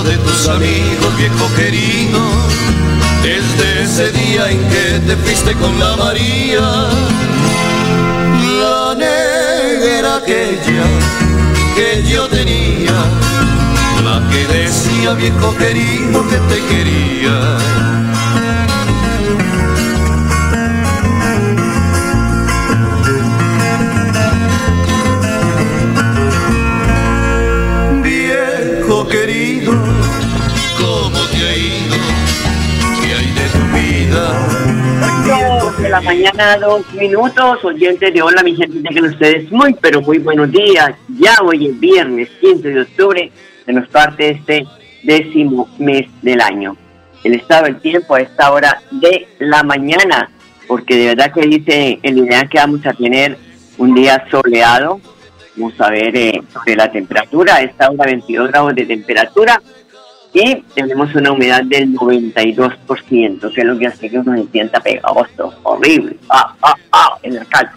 De 0.00 0.16
tus 0.18 0.48
amigos, 0.48 1.16
viejo 1.18 1.54
querido? 1.54 2.20
Desde 3.22 3.82
ese 3.84 4.10
día 4.12 4.50
en 4.50 4.58
que 4.68 5.00
te 5.06 5.16
fuiste 5.16 5.52
con 5.54 5.78
la 5.78 5.96
María, 5.96 6.60
la 8.60 8.94
negra 8.94 10.16
aquella 10.16 10.84
que 11.76 12.02
yo 12.08 12.26
tenía, 12.28 12.94
la 14.04 14.22
que 14.30 14.46
decía, 14.46 15.12
viejo 15.12 15.54
querido, 15.56 16.28
que 16.28 16.38
te 16.38 16.60
quería. 16.66 17.91
¿Qué 31.42 33.14
hay 33.14 33.32
de 33.32 33.46
tu 33.50 33.58
vida? 33.74 34.22
De 35.76 35.88
la 35.88 36.00
mañana, 36.00 36.56
dos 36.56 36.88
minutos, 36.92 37.64
oyentes 37.64 38.14
de 38.14 38.22
Hola, 38.22 38.44
mi 38.44 38.54
gente, 38.54 38.80
tengan 38.80 39.10
ustedes 39.10 39.50
muy, 39.50 39.74
pero 39.74 40.00
muy 40.02 40.18
buenos 40.18 40.52
días. 40.52 40.92
Ya 41.18 41.34
hoy 41.42 41.66
es 41.66 41.80
viernes 41.80 42.28
15 42.40 42.68
de 42.68 42.80
octubre, 42.82 43.32
se 43.66 43.72
nos 43.72 43.88
parte 43.88 44.30
este 44.30 44.66
décimo 45.02 45.68
mes 45.78 46.06
del 46.22 46.40
año. 46.40 46.76
El 47.24 47.34
estado 47.34 47.64
del 47.64 47.80
tiempo 47.80 48.14
a 48.14 48.20
esta 48.20 48.52
hora 48.52 48.80
de 48.92 49.26
la 49.40 49.64
mañana, 49.64 50.30
porque 50.68 50.96
de 50.96 51.06
verdad 51.06 51.32
que 51.32 51.40
dice 51.40 51.98
el 52.04 52.18
ideal 52.18 52.48
que 52.48 52.58
vamos 52.58 52.86
a 52.86 52.92
tener 52.92 53.36
un 53.78 53.94
día 53.94 54.24
soleado. 54.30 55.00
Vamos 55.56 55.74
a 55.80 55.90
ver 55.90 56.16
eh, 56.16 56.40
sobre 56.52 56.76
la 56.76 56.90
temperatura, 56.90 57.56
a 57.56 57.62
esta 57.62 57.90
hora 57.90 58.04
22 58.04 58.48
grados 58.48 58.74
de 58.76 58.86
temperatura 58.86 59.60
y 60.34 60.62
tenemos 60.74 61.14
una 61.14 61.32
humedad 61.32 61.62
del 61.64 61.92
92%, 61.92 63.52
que 63.52 63.60
es 63.60 63.66
lo 63.66 63.78
que 63.78 63.86
hace 63.86 64.08
que 64.08 64.18
uno 64.18 64.36
se 64.36 64.50
sienta 64.50 64.80
pegajoso, 64.80 65.54
horrible, 65.62 66.16
ah, 66.30 66.54
ah, 66.62 66.74
ah, 66.92 67.18
en 67.22 67.34
la 67.34 67.44
calle. 67.44 67.70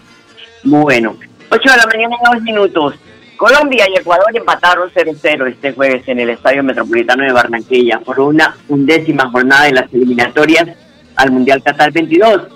Bueno, 0.64 1.16
8 1.50 1.70
de 1.70 1.76
la 1.76 1.86
mañana, 1.86 2.16
dos 2.32 2.42
minutos. 2.42 2.94
Colombia 3.36 3.86
y 3.92 3.98
Ecuador 3.98 4.34
empataron 4.34 4.90
0-0 4.90 5.46
este 5.48 5.72
jueves 5.72 6.08
en 6.08 6.20
el 6.20 6.30
Estadio 6.30 6.62
Metropolitano 6.62 7.24
de 7.24 7.32
Barranquilla 7.32 8.00
por 8.00 8.18
una 8.18 8.56
undécima 8.68 9.28
jornada 9.30 9.64
de 9.64 9.72
las 9.72 9.92
eliminatorias 9.92 10.70
al 11.16 11.30
Mundial 11.30 11.62
Qatar 11.62 11.92
22. 11.92 12.48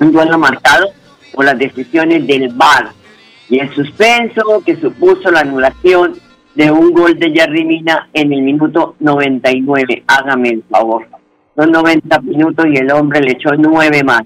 Un 0.00 0.12
duelo 0.12 0.38
marcado 0.38 0.88
por 1.34 1.44
las 1.44 1.58
decisiones 1.58 2.26
del 2.26 2.48
VAR 2.54 2.92
y 3.50 3.58
el 3.58 3.74
suspenso 3.74 4.62
que 4.64 4.76
supuso 4.76 5.30
la 5.30 5.40
anulación 5.40 6.18
de 6.54 6.70
un 6.70 6.92
gol 6.92 7.18
de 7.18 7.30
Jerry 7.30 7.64
Mina 7.64 8.08
en 8.12 8.32
el 8.32 8.42
minuto 8.42 8.96
99. 9.00 10.04
Hágame 10.06 10.48
el 10.50 10.62
favor. 10.68 11.06
Son 11.56 11.70
90 11.70 12.20
minutos 12.20 12.66
y 12.72 12.76
el 12.78 12.90
hombre 12.92 13.20
le 13.20 13.32
echó 13.32 13.50
nueve 13.56 14.02
más. 14.04 14.22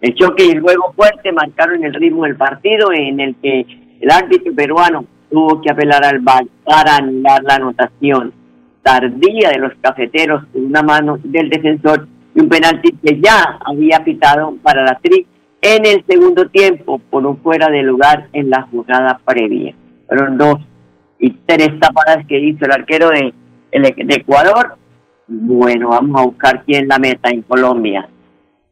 El 0.00 0.14
choque 0.14 0.46
y 0.46 0.50
el 0.50 0.60
juego 0.60 0.92
fuerte 0.94 1.32
marcaron 1.32 1.82
el 1.84 1.94
ritmo 1.94 2.24
del 2.24 2.36
partido 2.36 2.92
en 2.92 3.20
el 3.20 3.36
que 3.36 3.66
el 4.00 4.10
árbitro 4.10 4.54
peruano 4.54 5.04
tuvo 5.30 5.60
que 5.60 5.70
apelar 5.70 6.04
al 6.04 6.20
VAR 6.20 6.44
para 6.64 6.96
anular 6.96 7.42
la 7.42 7.54
anotación 7.54 8.32
tardía 8.86 9.50
de 9.50 9.58
los 9.58 9.72
cafeteros 9.80 10.44
con 10.52 10.66
una 10.66 10.80
mano 10.80 11.18
del 11.24 11.50
defensor 11.50 12.06
y 12.32 12.40
un 12.40 12.48
penalti 12.48 12.92
que 12.92 13.20
ya 13.20 13.58
había 13.64 14.04
pitado 14.04 14.54
para 14.62 14.84
la 14.84 14.96
tri 15.02 15.26
en 15.60 15.84
el 15.84 16.04
segundo 16.06 16.48
tiempo 16.48 17.00
por 17.10 17.26
un 17.26 17.38
fuera 17.38 17.68
de 17.68 17.82
lugar 17.82 18.28
en 18.32 18.48
la 18.48 18.62
jugada 18.62 19.18
previa. 19.24 19.74
Fueron 20.06 20.38
dos 20.38 20.60
y 21.18 21.30
tres 21.46 21.78
tapadas 21.80 22.26
que 22.26 22.38
hizo 22.38 22.64
el 22.64 22.72
arquero 22.72 23.10
de, 23.10 23.32
de 23.72 24.14
Ecuador. 24.14 24.76
Bueno, 25.26 25.88
vamos 25.88 26.20
a 26.20 26.24
buscar 26.24 26.62
quién 26.64 26.88
la 26.88 26.98
meta 26.98 27.30
en 27.30 27.42
Colombia. 27.42 28.08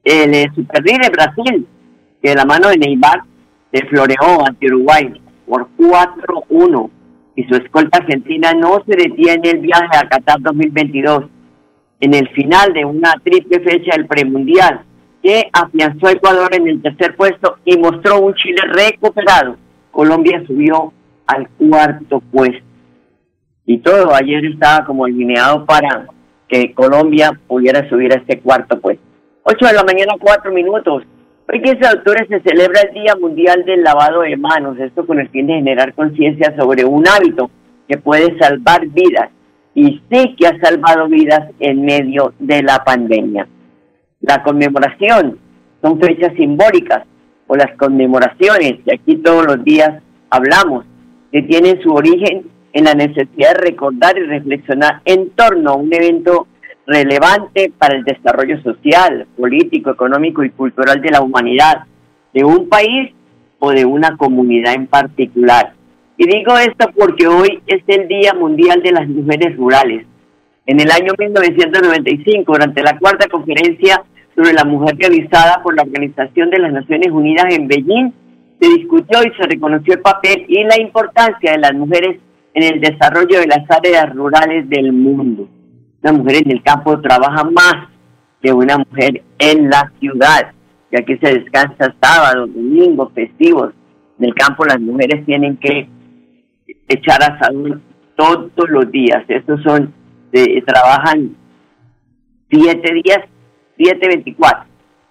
El 0.05 0.35
eh, 0.35 0.51
Super 0.55 0.85
League 0.85 1.05
de 1.05 1.11
Brasil, 1.11 1.67
que 2.23 2.31
de 2.31 2.35
la 2.35 2.45
mano 2.45 2.69
de 2.69 2.79
Neymar 2.79 3.23
se 3.73 3.87
floreó 3.87 4.47
ante 4.47 4.67
Uruguay 4.67 5.21
por 5.47 5.69
4-1 5.77 6.91
y 7.37 7.45
su 7.45 7.55
escolta 7.57 7.99
argentina 7.99 8.53
no 8.55 8.83
se 8.87 8.97
detiene 8.97 9.51
el 9.51 9.59
viaje 9.59 9.97
a 9.97 10.09
Qatar 10.09 10.41
2022 10.41 11.25
en 12.01 12.15
el 12.15 12.29
final 12.31 12.73
de 12.73 12.85
una 12.85 13.15
triple 13.25 13.61
fecha 13.61 13.97
del 13.97 14.07
premundial 14.07 14.85
que 15.23 15.49
afianzó 15.53 16.07
a 16.07 16.13
Ecuador 16.13 16.55
en 16.55 16.69
el 16.69 16.83
tercer 16.83 17.17
puesto 17.17 17.57
y 17.65 17.79
mostró 17.79 18.21
un 18.21 18.35
Chile 18.35 18.61
recuperado. 18.73 19.57
Colombia 19.91 20.43
subió 20.47 20.93
al 21.27 21.49
cuarto 21.51 22.21
puesto. 22.21 22.65
Y 23.67 23.79
todo 23.79 24.15
ayer 24.15 24.45
estaba 24.47 24.85
como 24.85 25.05
alineado 25.05 25.65
para 25.65 26.07
que 26.49 26.75
Colombia 26.75 27.39
pudiera 27.47 27.89
subir 27.89 28.13
a 28.13 28.17
este 28.17 28.41
cuarto 28.41 28.81
puesto. 28.81 29.03
8 29.45 29.67
de 29.67 29.73
la 29.73 29.85
mañana, 29.85 30.15
4 30.21 30.53
minutos. 30.53 31.05
Hoy 31.47 31.61
15 31.61 31.79
de 31.79 31.99
octubre 31.99 32.27
se 32.29 32.41
celebra 32.41 32.81
el 32.81 32.95
Día 32.95 33.15
Mundial 33.17 33.65
del 33.65 33.83
Lavado 33.83 34.23
de 34.23 34.37
Manos, 34.37 34.79
esto 34.79 35.07
con 35.07 35.21
el 35.21 35.29
fin 35.29 35.47
de 35.47 35.55
generar 35.55 35.93
conciencia 35.95 36.55
sobre 36.57 36.85
un 36.85 37.07
hábito 37.07 37.51
que 37.87 37.99
puede 37.99 38.39
salvar 38.39 38.87
vidas 38.87 39.31
y 39.75 40.01
sí 40.11 40.37
que 40.39 40.47
ha 40.47 40.59
salvado 40.61 41.09
vidas 41.09 41.51
en 41.59 41.85
medio 41.85 42.33
de 42.39 42.63
la 42.63 42.83
pandemia. 42.85 43.47
La 44.21 44.43
conmemoración 44.43 45.39
son 45.83 46.01
fechas 46.01 46.33
simbólicas 46.35 47.03
o 47.47 47.57
las 47.57 47.77
conmemoraciones, 47.77 48.77
y 48.87 48.95
aquí 48.95 49.17
todos 49.17 49.45
los 49.45 49.63
días 49.65 50.03
hablamos, 50.31 50.87
que 51.35 51.43
tienen 51.43 51.83
su 51.83 51.93
origen 51.93 52.45
en 52.73 52.85
la 52.85 52.95
necesidad 52.95 53.55
de 53.55 53.71
recordar 53.71 54.17
y 54.17 54.21
reflexionar 54.21 55.01
en 55.05 55.31
torno 55.31 55.73
a 55.73 55.75
un 55.75 55.93
evento 55.93 56.47
relevante 56.87 57.73
para 57.77 57.97
el 57.97 58.05
desarrollo 58.05 58.63
social, 58.63 59.27
político, 59.37 59.91
económico 59.91 60.45
y 60.45 60.51
cultural 60.51 61.03
de 61.03 61.11
la 61.11 61.23
humanidad, 61.23 61.87
de 62.33 62.45
un 62.45 62.69
país 62.69 63.11
o 63.59 63.73
de 63.73 63.85
una 63.85 64.17
comunidad 64.17 64.75
en 64.75 64.87
particular. 64.87 65.73
Y 66.17 66.29
digo 66.29 66.57
esto 66.57 66.89
porque 66.97 67.27
hoy 67.27 67.61
es 67.67 67.83
el 67.89 68.07
Día 68.07 68.33
Mundial 68.35 68.81
de 68.81 68.93
las 68.93 69.09
Mujeres 69.09 69.57
Rurales. 69.57 70.07
En 70.67 70.79
el 70.79 70.89
año 70.93 71.15
1995, 71.19 72.53
durante 72.53 72.81
la 72.81 72.97
cuarta 72.97 73.27
conferencia 73.27 74.05
sobre 74.37 74.53
la 74.53 74.65
mujer 74.65 74.97
realizada 74.97 75.61
por 75.65 75.75
la 75.75 75.83
Organización 75.83 76.51
de 76.51 76.61
las 76.61 76.73
Naciones 76.73 77.11
Unidas 77.11 77.53
en 77.53 77.67
Beijing, 77.67 78.13
se 78.65 78.79
discutió 78.79 79.19
y 79.23 79.35
se 79.37 79.47
reconoció 79.47 79.95
el 79.95 80.01
papel 80.01 80.47
y 80.49 80.65
la 80.65 80.81
importancia 80.81 81.53
de 81.53 81.59
las 81.59 81.75
mujeres 81.75 82.21
en 82.55 82.63
el 82.63 82.81
desarrollo 82.81 83.41
de 83.41 83.47
las 83.47 83.71
áreas 83.71 84.15
rurales 84.15 84.69
del 84.69 84.93
mundo. 84.93 85.49
Una 86.03 86.13
mujer 86.13 86.43
en 86.45 86.53
el 86.53 86.63
campo 86.63 87.01
trabaja 87.01 87.45
más 87.45 87.89
que 88.43 88.53
una 88.53 88.79
mujer 88.79 89.23
en 89.39 89.71
la 89.71 89.91
ciudad, 89.99 90.53
y 90.91 90.97
aquí 90.97 91.17
se 91.19 91.39
descansa 91.39 91.95
sábado, 92.01 92.47
domingo, 92.47 93.11
festivos. 93.15 93.73
En 94.19 94.27
el 94.27 94.35
campo 94.35 94.65
las 94.65 94.81
mujeres 94.81 95.25
tienen 95.27 95.57
que 95.57 95.89
echar 96.89 97.23
a 97.23 97.39
salud 97.39 97.81
todos 98.17 98.69
los 98.69 98.91
días. 98.93 99.25
Estos 99.29 99.63
son, 99.63 99.93
eh, 100.33 100.63
trabajan 100.63 101.35
siete 102.51 102.95
días, 102.95 103.21
siete, 103.77 104.09
veinticuatro, 104.09 104.67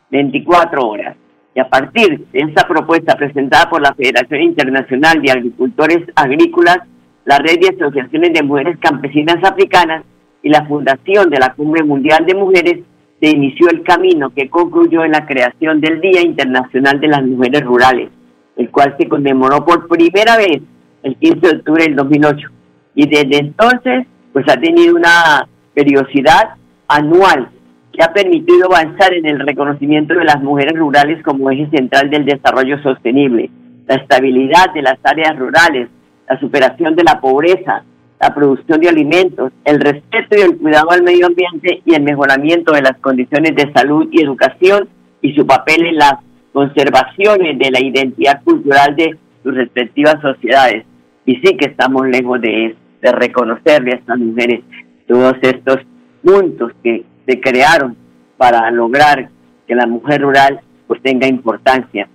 veinticuatro 0.09 0.88
horas. 0.88 1.17
Y 1.55 1.59
a 1.59 1.69
partir 1.69 2.25
de 2.31 2.39
esta 2.39 2.67
propuesta 2.67 3.15
presentada 3.15 3.69
por 3.69 3.81
la 3.81 3.94
Federación 3.94 4.41
Internacional 4.41 5.21
de 5.21 5.31
Agricultores 5.31 6.00
Agrícolas, 6.15 6.79
la 7.25 7.38
Red 7.38 7.59
de 7.59 7.75
Asociaciones 7.75 8.33
de 8.33 8.44
Mujeres 8.44 8.77
Campesinas 8.79 9.38
Africanas 9.44 10.03
y 10.41 10.50
la 10.50 10.65
Fundación 10.65 11.29
de 11.29 11.39
la 11.39 11.53
Cumbre 11.53 11.83
Mundial 11.83 12.25
de 12.25 12.33
Mujeres, 12.35 12.79
se 13.21 13.29
inició 13.29 13.69
el 13.69 13.83
camino 13.83 14.31
que 14.31 14.50
concluyó 14.50 15.05
en 15.05 15.11
la 15.11 15.25
creación 15.25 15.79
del 15.79 16.01
Día 16.01 16.21
Internacional 16.21 17.00
de 17.00 17.07
las 17.07 17.23
Mujeres 17.23 17.63
Rurales, 17.63 18.09
el 18.57 18.69
cual 18.69 18.95
se 18.99 19.07
conmemoró 19.07 19.63
por 19.63 19.88
primera 19.88 20.35
vez 20.35 20.61
el 21.03 21.15
15 21.15 21.39
de 21.39 21.57
octubre 21.57 21.83
del 21.83 21.95
2008. 21.95 22.49
Y 22.95 23.07
desde 23.07 23.38
entonces, 23.38 24.07
pues 24.33 24.45
ha 24.49 24.59
tenido 24.59 24.95
una 24.95 25.47
periodicidad 25.73 26.56
anual 26.88 27.49
que 27.94 28.04
ha 28.04 28.12
permitido 28.12 28.66
avanzar 28.66 29.13
en 29.13 29.28
el 29.28 29.40
reconocimiento 29.40 30.16
de 30.16 30.25
las 30.25 30.42
mujeres 30.42 30.78
rurales 30.78 31.24
como 31.24 31.51
eje 31.51 31.69
central 31.72 32.10
del 32.10 32.25
desarrollo 32.25 32.81
sostenible, 32.81 33.51
la 33.88 33.95
estabilidad 33.95 34.74
de 34.74 34.81
las 34.81 34.98
áreas 35.04 35.38
rurales, 35.38 35.90
la 36.28 36.40
superación 36.40 36.95
de 36.95 37.04
la 37.04 37.22
pobreza, 37.22 37.84
la 38.19 38.34
producción 38.34 38.81
de 38.81 38.90
alimentos, 38.90 39.51
el 39.63 39.80
respeto 39.80 40.36
y 40.38 40.42
el 40.42 40.57
cuidado 40.57 40.90
al 40.92 41.04
medio 41.04 41.28
ambiente 41.28 41.81
y 41.86 41.94
el 41.94 42.01
mejoramiento 42.01 42.74
de 42.74 42.81
las 42.81 42.98
condiciones 42.98 43.56
de 43.56 43.72
salud 43.74 44.07
y 44.12 44.24
educación 44.24 44.90
y 45.22 45.34
su 45.34 45.45
papel 45.45 45.86
en 45.86 45.98
las 45.98 46.16
conservaciones 46.51 47.60
de 47.60 47.69
la 47.69 47.81
identidad 47.81 48.42
cultural 48.44 48.95
de 48.95 49.18
sus 49.44 49.54
respectivas 49.54 50.19
sociedades. 50.22 50.86
Y 51.25 51.36
sí 51.36 51.57
que 51.57 51.66
estamos 51.66 52.07
lejos 52.07 52.42
de, 52.42 52.75
de 53.01 53.12
reconocerle 53.12 53.92
a 53.92 53.95
estas 53.95 54.18
mujeres 54.18 54.62
todos 55.07 55.36
estos 55.42 55.78
puntos 56.24 56.72
que 56.81 57.04
se 57.25 57.39
crearon 57.39 57.95
para 58.37 58.69
lograr 58.71 59.29
que 59.67 59.75
la 59.75 59.85
mujer 59.85 60.21
rural 60.21 60.61
pues 60.87 61.01
tenga 61.01 61.27
importancia. 61.27 62.07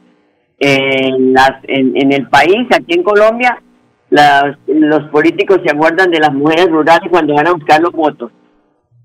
En, 0.60 1.32
las, 1.32 1.52
en 1.64 2.12
el 2.12 2.28
país, 2.28 2.66
aquí 2.72 2.94
en 2.94 3.04
Colombia, 3.04 3.62
los 4.10 5.10
políticos 5.10 5.60
se 5.64 5.70
aguardan 5.70 6.10
de 6.10 6.20
las 6.20 6.32
mujeres 6.32 6.70
rurales 6.70 7.08
cuando 7.10 7.34
van 7.34 7.46
a 7.46 7.52
buscar 7.52 7.80
los 7.80 7.92
votos, 7.92 8.32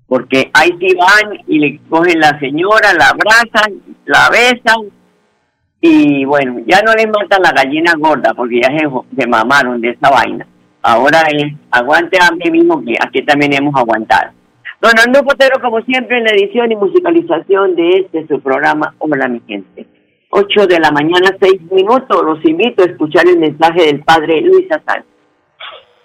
porque 0.06 0.50
ahí 0.52 0.70
sí 0.80 0.96
van 0.96 1.38
y 1.46 1.58
le 1.58 1.80
cogen 1.88 2.20
la 2.20 2.38
señora, 2.38 2.94
la 2.94 3.08
abrazan, 3.08 3.74
la 4.06 4.30
besan 4.30 4.90
y 5.80 6.24
bueno, 6.24 6.60
ya 6.66 6.80
no 6.80 6.94
les 6.94 7.06
matan 7.06 7.42
la 7.42 7.52
gallina 7.52 7.92
gorda 7.98 8.32
porque 8.34 8.60
ya 8.62 8.68
se, 9.18 9.26
mamaron 9.26 9.80
de 9.80 9.90
esa 9.90 10.10
vaina. 10.10 10.46
Ahora 10.82 11.22
es 11.30 11.52
aguante 11.70 12.18
a 12.20 12.30
mí 12.30 12.50
mismo 12.50 12.82
que 12.82 12.94
aquí 12.98 13.22
también 13.22 13.52
hemos 13.52 13.74
aguantado. 13.74 14.32
Don 14.84 14.92
Arnulfo 14.98 15.28
Potero, 15.28 15.62
como 15.62 15.80
siempre, 15.80 16.18
en 16.18 16.24
la 16.24 16.32
edición 16.32 16.70
y 16.70 16.76
musicalización 16.76 17.74
de 17.74 17.88
este 18.04 18.26
su 18.28 18.38
programa 18.42 18.94
Hola 18.98 19.28
mi 19.28 19.40
gente. 19.48 19.86
8 20.28 20.66
de 20.66 20.78
la 20.78 20.90
mañana, 20.90 21.34
6 21.40 21.72
minutos. 21.72 22.22
Los 22.22 22.44
invito 22.44 22.82
a 22.82 22.90
escuchar 22.90 23.24
el 23.26 23.38
mensaje 23.38 23.86
del 23.86 24.04
Padre 24.04 24.42
Luis 24.42 24.70
Azar. 24.70 25.02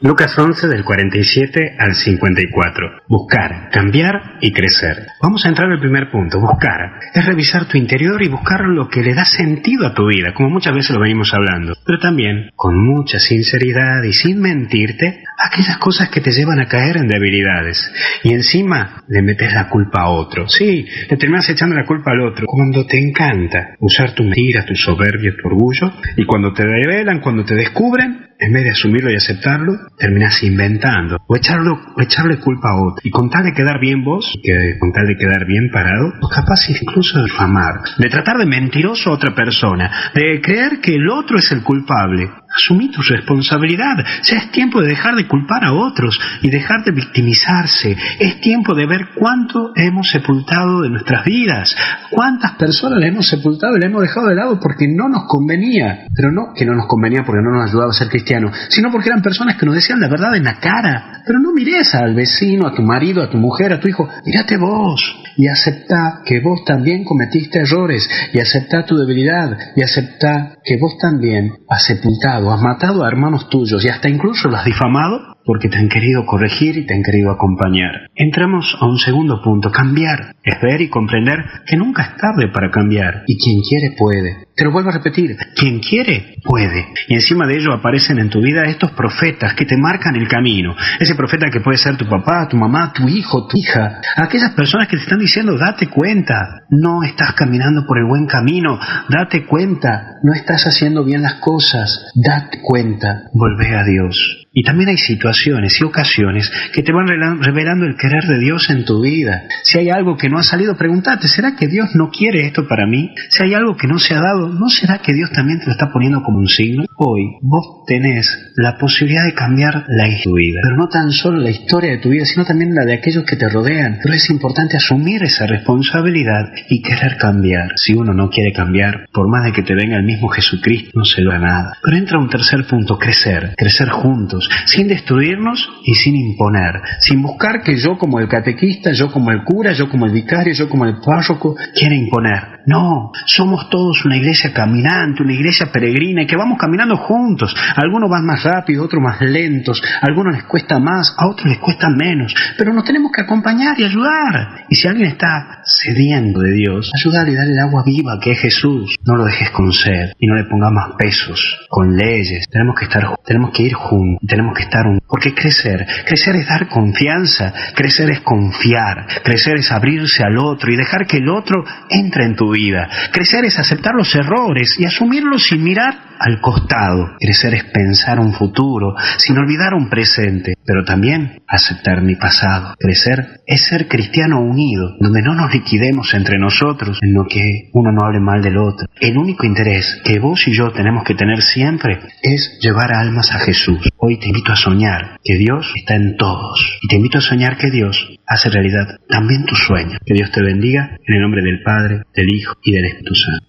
Lucas 0.01 0.33
11 0.39 0.69
del 0.69 0.85
47 0.85 1.75
al 1.77 1.93
54. 1.93 3.01
Buscar, 3.09 3.69
cambiar 3.69 4.37
y 4.39 4.53
crecer. 4.53 5.07
Vamos 5.21 5.45
a 5.45 5.49
entrar 5.49 5.69
al 5.69 5.81
primer 5.81 6.09
punto. 6.09 6.39
Buscar 6.39 7.01
es 7.13 7.25
revisar 7.25 7.67
tu 7.67 7.77
interior 7.77 8.23
y 8.23 8.29
buscar 8.29 8.61
lo 8.61 8.87
que 8.87 9.01
le 9.01 9.13
da 9.13 9.25
sentido 9.25 9.87
a 9.87 9.93
tu 9.93 10.07
vida, 10.07 10.33
como 10.33 10.51
muchas 10.51 10.73
veces 10.73 10.91
lo 10.91 11.01
venimos 11.01 11.33
hablando. 11.33 11.73
Pero 11.85 11.99
también, 11.99 12.49
con 12.55 12.81
mucha 12.81 13.19
sinceridad 13.19 14.01
y 14.03 14.13
sin 14.13 14.39
mentirte, 14.39 15.25
aquellas 15.39 15.77
cosas 15.77 16.09
que 16.09 16.21
te 16.21 16.31
llevan 16.31 16.59
a 16.59 16.67
caer 16.67 16.97
en 16.97 17.07
debilidades. 17.07 17.91
Y 18.23 18.33
encima 18.33 19.03
le 19.07 19.21
metes 19.21 19.53
la 19.53 19.69
culpa 19.69 20.01
a 20.01 20.09
otro. 20.09 20.47
Sí, 20.49 20.85
le 21.09 21.17
terminas 21.17 21.49
echando 21.49 21.75
la 21.75 21.85
culpa 21.85 22.11
al 22.11 22.21
otro. 22.21 22.45
Cuando 22.45 22.85
te 22.85 22.99
encanta 22.99 23.75
usar 23.79 24.13
tu 24.13 24.23
mentira, 24.23 24.65
tu 24.65 24.75
soberbia, 24.75 25.33
tu 25.41 25.47
orgullo, 25.47 25.93
y 26.17 26.25
cuando 26.25 26.53
te 26.53 26.63
revelan, 26.63 27.21
cuando 27.21 27.45
te 27.45 27.55
descubren, 27.55 28.29
en 28.39 28.53
vez 28.53 28.63
de 28.63 28.69
asumirlo 28.71 29.11
y 29.11 29.15
aceptarlo, 29.15 29.73
terminas 29.97 30.41
inventando 30.43 31.17
o, 31.27 31.35
echarlo, 31.35 31.77
o 31.95 32.01
echarle 32.01 32.37
culpa 32.39 32.69
a 32.69 32.81
otro. 32.81 33.01
Y 33.03 33.11
con 33.11 33.29
tal 33.29 33.43
de 33.43 33.53
quedar 33.53 33.79
bien 33.79 34.03
vos, 34.03 34.33
que 34.41 34.77
con 34.79 34.93
tal 34.93 35.07
de 35.07 35.17
quedar 35.17 35.45
bien 35.45 35.69
parado, 35.71 36.13
capaz 36.33 36.69
incluso 36.69 37.19
de 37.19 37.25
difamar, 37.25 37.81
de 37.97 38.09
tratar 38.09 38.37
de 38.37 38.45
mentiroso 38.45 39.09
a 39.09 39.13
otra 39.13 39.35
persona, 39.35 40.11
de 40.15 40.39
creer 40.41 40.79
que 40.81 40.95
el 40.95 41.09
otro 41.09 41.37
es 41.37 41.51
el 41.51 41.63
culpable. 41.63 42.29
Asumí 42.59 42.91
tu 42.91 43.01
responsabilidad. 43.01 43.95
Ya 44.23 44.37
es 44.37 44.51
tiempo 44.51 44.81
de 44.81 44.89
dejar 44.89 45.15
de 45.15 45.27
culpar 45.27 45.63
a 45.63 45.71
otros 45.73 46.19
y 46.41 46.49
dejar 46.49 46.83
de 46.83 46.91
victimizarse. 46.91 47.95
Es 48.19 48.41
tiempo 48.41 48.75
de 48.75 48.85
ver 48.85 49.09
cuánto 49.15 49.71
hemos 49.75 50.09
sepultado 50.09 50.81
de 50.81 50.89
nuestras 50.89 51.23
vidas, 51.23 51.73
cuántas 52.11 52.55
personas 52.57 52.99
le 52.99 53.07
hemos 53.07 53.27
sepultado 53.27 53.77
y 53.77 53.79
le 53.79 53.85
hemos 53.85 54.01
dejado 54.01 54.27
de 54.27 54.35
lado 54.35 54.59
porque 54.59 54.87
no 54.89 55.07
nos 55.07 55.23
convenía. 55.27 56.07
Pero 56.13 56.33
no 56.33 56.53
que 56.53 56.65
no 56.65 56.75
nos 56.75 56.87
convenía 56.87 57.23
porque 57.23 57.41
no 57.41 57.51
nos 57.51 57.69
ayudaba 57.69 57.91
a 57.91 57.93
ser 57.93 58.09
cristianos, 58.09 58.53
sino 58.67 58.91
porque 58.91 59.07
eran 59.07 59.21
personas 59.21 59.55
que 59.55 59.65
nos 59.65 59.75
decían 59.75 60.01
la 60.01 60.09
verdad 60.09 60.35
en 60.35 60.43
la 60.43 60.59
cara. 60.59 61.23
Pero 61.25 61.39
no 61.39 61.53
mires 61.53 61.95
al 61.95 62.13
vecino, 62.13 62.67
a 62.67 62.73
tu 62.73 62.81
marido, 62.81 63.23
a 63.23 63.29
tu 63.29 63.37
mujer, 63.37 63.71
a 63.71 63.79
tu 63.79 63.87
hijo. 63.87 64.09
Mírate 64.25 64.57
vos 64.57 65.15
y 65.37 65.47
acepta 65.47 66.21
que 66.25 66.41
vos 66.41 66.65
también 66.65 67.05
cometiste 67.05 67.59
errores 67.59 68.09
y 68.33 68.39
acepta 68.39 68.85
tu 68.85 68.97
debilidad 68.97 69.57
y 69.75 69.81
acepta 69.81 70.57
que 70.63 70.77
vos 70.77 70.97
también 70.97 71.53
has 71.69 71.83
sepultado, 71.83 72.48
has 72.53 72.61
matado 72.61 73.03
a 73.03 73.07
hermanos 73.07 73.49
tuyos 73.49 73.83
y 73.83 73.89
hasta 73.89 74.09
incluso 74.09 74.49
los 74.49 74.59
has 74.59 74.65
difamado 74.65 75.37
porque 75.49 75.67
te 75.67 75.79
han 75.79 75.89
querido 75.89 76.27
corregir 76.27 76.77
y 76.77 76.85
te 76.85 76.93
han 76.93 77.01
querido 77.01 77.31
acompañar. 77.31 78.05
Entramos 78.13 78.77
a 78.79 78.85
un 78.85 78.99
segundo 78.99 79.41
punto, 79.41 79.71
cambiar. 79.71 80.35
Es 80.43 80.61
ver 80.61 80.79
y 80.79 80.89
comprender 80.89 81.39
que 81.65 81.75
nunca 81.75 82.03
es 82.03 82.17
tarde 82.17 82.49
para 82.53 82.69
cambiar 82.69 83.23
y 83.25 83.35
quien 83.43 83.59
quiere 83.67 83.95
puede. 83.97 84.45
Te 84.55 84.63
lo 84.63 84.71
vuelvo 84.71 84.89
a 84.89 84.93
repetir, 84.93 85.35
quien 85.55 85.79
quiere 85.79 86.35
puede. 86.43 86.85
Y 87.07 87.15
encima 87.15 87.47
de 87.47 87.55
ello 87.55 87.73
aparecen 87.73 88.19
en 88.19 88.29
tu 88.29 88.41
vida 88.41 88.65
estos 88.65 88.91
profetas 88.91 89.55
que 89.55 89.65
te 89.65 89.75
marcan 89.75 90.15
el 90.17 90.27
camino. 90.27 90.75
Ese 90.99 91.15
profeta 91.15 91.49
que 91.49 91.61
puede 91.61 91.79
ser 91.79 91.97
tu 91.97 92.05
papá, 92.05 92.47
tu 92.47 92.55
mamá, 92.55 92.93
tu 92.93 93.07
hijo, 93.07 93.47
tu 93.47 93.57
hija. 93.57 94.01
Aquellas 94.17 94.51
personas 94.51 94.87
que 94.87 94.97
te 94.97 95.03
están 95.03 95.17
diciendo, 95.17 95.57
date 95.57 95.87
cuenta, 95.87 96.61
no 96.69 97.01
estás 97.01 97.33
caminando 97.33 97.87
por 97.87 97.97
el 97.97 98.05
buen 98.05 98.27
camino, 98.27 98.79
date 99.09 99.47
cuenta, 99.47 100.19
no 100.21 100.31
estás 100.33 100.67
haciendo 100.67 101.03
bien 101.03 101.23
las 101.23 101.39
cosas, 101.41 102.05
date 102.13 102.59
cuenta, 102.61 103.23
volvé 103.33 103.75
a 103.75 103.83
Dios. 103.83 104.38
Y 104.53 104.63
también 104.63 104.89
hay 104.89 104.97
situaciones 104.97 105.79
y 105.79 105.83
ocasiones 105.83 106.51
que 106.73 106.81
te 106.81 106.91
van 106.91 107.07
revelando 107.41 107.85
el 107.85 107.97
querer 107.97 108.23
de 108.23 108.39
Dios 108.39 108.69
en 108.69 108.85
tu 108.85 109.01
vida. 109.01 109.43
Si 109.63 109.77
hay 109.77 109.89
algo 109.89 110.17
que 110.17 110.29
no 110.29 110.39
ha 110.39 110.43
salido, 110.43 110.75
pregúntate, 110.77 111.27
¿será 111.27 111.55
que 111.55 111.67
Dios 111.67 111.89
no 111.95 112.09
quiere 112.09 112.45
esto 112.45 112.67
para 112.67 112.87
mí? 112.87 113.13
Si 113.29 113.43
hay 113.43 113.53
algo 113.53 113.75
que 113.75 113.87
no 113.87 113.99
se 113.99 114.15
ha 114.15 114.21
dado, 114.21 114.49
¿no 114.49 114.69
será 114.69 114.99
que 114.99 115.13
Dios 115.13 115.31
también 115.31 115.59
te 115.59 115.65
lo 115.65 115.73
está 115.73 115.91
poniendo 115.91 116.23
como 116.23 116.39
un 116.39 116.47
signo? 116.47 116.85
Hoy 116.97 117.37
vos 117.41 117.83
tenés 117.85 118.51
la 118.55 118.77
posibilidad 118.77 119.25
de 119.25 119.33
cambiar 119.33 119.85
la 119.87 120.07
historia 120.07 120.29
vida, 120.33 120.59
pero 120.63 120.75
no 120.75 120.87
tan 120.87 121.11
solo 121.11 121.39
la 121.39 121.49
historia 121.49 121.91
de 121.91 121.97
tu 121.97 122.09
vida, 122.09 122.25
sino 122.25 122.45
también 122.45 122.73
la 122.73 122.85
de 122.85 122.93
aquellos 122.93 123.23
que 123.25 123.35
te 123.35 123.49
rodean. 123.49 123.99
Pero 124.01 124.15
es 124.15 124.29
importante 124.29 124.77
asumir 124.77 125.23
esa 125.23 125.45
responsabilidad 125.45 126.51
y 126.69 126.81
querer 126.81 127.17
cambiar. 127.17 127.73
Si 127.75 127.93
uno 127.93 128.13
no 128.13 128.29
quiere 128.29 128.53
cambiar, 128.53 129.07
por 129.11 129.27
más 129.27 129.45
de 129.45 129.51
que 129.51 129.63
te 129.63 129.75
venga 129.75 129.97
el 129.97 130.03
mismo 130.03 130.27
Jesucristo, 130.29 130.91
no 130.93 131.05
se 131.05 131.21
lo 131.21 131.31
da 131.31 131.39
nada. 131.39 131.73
Pero 131.83 131.97
entra 131.97 132.19
un 132.19 132.29
tercer 132.29 132.65
punto, 132.65 132.97
crecer, 132.97 133.53
crecer 133.57 133.89
juntos, 133.89 134.38
sin 134.65 134.87
destruirnos 134.87 135.69
y 135.83 135.95
sin 135.95 136.15
imponer, 136.15 136.81
sin 136.99 137.21
buscar 137.21 137.61
que 137.61 137.77
yo 137.77 137.97
como 137.97 138.19
el 138.19 138.27
catequista, 138.27 138.91
yo 138.91 139.11
como 139.11 139.31
el 139.31 139.43
cura, 139.43 139.73
yo 139.73 139.89
como 139.89 140.05
el 140.05 140.11
vicario, 140.11 140.53
yo 140.53 140.69
como 140.69 140.85
el 140.85 140.97
párroco, 140.99 141.55
quiera 141.73 141.95
imponer. 141.95 142.59
No, 142.65 143.11
somos 143.25 143.69
todos 143.69 144.05
una 144.05 144.17
iglesia 144.17 144.53
caminante, 144.53 145.23
una 145.23 145.33
iglesia 145.33 145.71
peregrina 145.71 146.23
y 146.23 146.27
que 146.27 146.35
vamos 146.35 146.57
caminando 146.59 146.97
juntos. 146.97 147.55
Algunos 147.75 148.09
van 148.09 148.25
más 148.25 148.43
rápido, 148.43 148.83
otros 148.83 149.01
más 149.01 149.19
lentos, 149.21 149.81
a 150.01 150.05
algunos 150.05 150.35
les 150.35 150.43
cuesta 150.43 150.77
más, 150.77 151.15
a 151.17 151.27
otros 151.27 151.47
les 151.47 151.57
cuesta 151.59 151.89
menos, 151.89 152.33
pero 152.57 152.73
nos 152.73 152.83
tenemos 152.83 153.11
que 153.11 153.21
acompañar 153.21 153.79
y 153.79 153.85
ayudar. 153.85 154.65
Y 154.69 154.75
si 154.75 154.87
alguien 154.87 155.09
está 155.09 155.61
cediendo 155.63 156.41
de 156.41 156.53
Dios, 156.53 156.91
ayudarle 156.93 157.35
darle 157.35 157.53
el 157.53 157.59
agua 157.59 157.83
viva 157.85 158.19
que 158.21 158.31
es 158.31 158.39
Jesús. 158.39 158.95
No 159.05 159.15
lo 159.15 159.25
dejes 159.25 159.49
con 159.51 159.71
sed 159.71 160.11
y 160.19 160.27
no 160.27 160.35
le 160.35 160.45
pongas 160.45 160.71
más 160.71 160.95
pesos, 160.97 161.39
con 161.69 161.95
leyes. 161.95 162.45
Tenemos 162.49 162.75
que 162.77 162.85
estar, 162.85 163.15
tenemos 163.25 163.51
que 163.51 163.63
ir 163.63 163.73
juntos, 163.73 164.19
tenemos 164.29 164.53
que 164.55 164.63
estar 164.63 164.85
un... 164.87 164.99
Porque 165.05 165.33
crecer, 165.33 165.85
crecer 166.05 166.35
es 166.35 166.47
dar 166.47 166.69
confianza, 166.69 167.53
crecer 167.75 168.09
es 168.11 168.21
confiar, 168.21 169.05
crecer 169.23 169.57
es 169.57 169.71
abrirse 169.71 170.23
al 170.23 170.37
otro 170.37 170.71
y 170.71 170.77
dejar 170.77 171.05
que 171.05 171.17
el 171.17 171.27
otro 171.27 171.65
entre 171.89 172.25
en 172.25 172.35
tu 172.35 172.51
vida. 172.51 172.87
Crecer 173.11 173.43
es 173.43 173.59
aceptar 173.59 173.93
los 173.95 174.13
errores 174.15 174.75
y 174.79 174.85
asumirlos 174.85 175.43
sin 175.43 175.63
mirar 175.63 176.08
al 176.19 176.41
costado. 176.41 177.15
Crecer 177.19 177.53
es 177.53 177.63
pensar 177.65 178.19
un 178.19 178.33
futuro, 178.33 178.95
sin 179.17 179.37
olvidar 179.37 179.73
un 179.73 179.89
presente, 179.89 180.53
pero 180.65 180.83
también 180.83 181.41
aceptar 181.47 182.01
mi 182.01 182.15
pasado. 182.15 182.75
Crecer 182.77 183.41
es 183.47 183.63
ser 183.63 183.87
cristiano 183.87 184.41
unido, 184.41 184.95
donde 184.99 185.21
no 185.21 185.33
nos 185.33 185.53
liquidemos 185.53 186.13
entre 186.13 186.37
nosotros, 186.37 186.99
en 187.01 187.13
lo 187.13 187.25
que 187.25 187.69
uno 187.73 187.91
no 187.91 188.05
hable 188.05 188.19
mal 188.19 188.41
del 188.41 188.57
otro. 188.57 188.87
El 188.99 189.17
único 189.17 189.45
interés 189.45 190.01
que 190.03 190.19
vos 190.19 190.47
y 190.47 190.53
yo 190.53 190.71
tenemos 190.71 191.03
que 191.03 191.15
tener 191.15 191.41
siempre 191.41 191.99
es 192.21 192.59
llevar 192.61 192.93
almas 192.93 193.31
a 193.31 193.39
Jesús. 193.39 193.79
Hoy 193.97 194.19
te 194.19 194.27
invito 194.27 194.51
a 194.51 194.55
soñar 194.55 195.17
que 195.23 195.37
Dios 195.37 195.71
está 195.75 195.95
en 195.95 196.17
todos. 196.17 196.79
Y 196.81 196.87
te 196.87 196.95
invito 196.97 197.17
a 197.17 197.21
soñar 197.21 197.57
que 197.57 197.71
Dios 197.71 198.17
hace 198.27 198.49
realidad 198.49 198.99
también 199.07 199.45
tu 199.45 199.55
sueño. 199.55 199.97
Que 200.05 200.13
Dios 200.13 200.31
te 200.31 200.41
bendiga 200.41 200.97
en 201.07 201.15
el 201.15 201.21
nombre 201.21 201.41
del 201.41 201.61
Padre, 201.63 202.03
del 202.13 202.33
Hijo 202.33 202.55
y 202.63 202.71
del 202.71 202.85
Espíritu 202.85 203.15
Santo. 203.15 203.48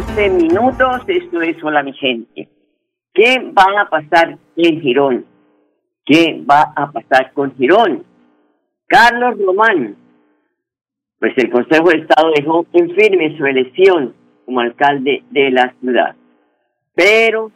11 0.00 0.30
minutos. 0.30 1.02
Esto 1.08 1.42
es 1.42 1.62
Hola, 1.62 1.82
mi 1.82 1.92
gente. 1.92 2.48
¿Qué 3.12 3.52
va 3.52 3.82
a 3.82 3.90
pasar 3.90 4.38
en 4.56 4.80
Girón? 4.80 5.26
¿Qué 6.06 6.42
va 6.48 6.72
a 6.74 6.90
pasar 6.90 7.32
con 7.34 7.54
Girón? 7.56 8.04
Carlos 8.86 9.34
Román. 9.44 9.96
Pues 11.18 11.34
el 11.36 11.50
Consejo 11.50 11.90
de 11.90 11.98
Estado 11.98 12.30
dejó 12.34 12.66
en 12.72 12.94
firme 12.94 13.36
su 13.36 13.44
elección 13.44 14.14
como 14.46 14.60
alcalde 14.60 15.22
de 15.30 15.50
la 15.50 15.74
ciudad. 15.80 16.16
Pero 16.94 17.52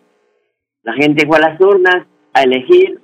la 0.82 0.92
gente 0.92 1.26
fue 1.26 1.38
a 1.38 1.48
las 1.48 1.60
urnas 1.60 2.06
a 2.34 2.42
elegir 2.42 3.00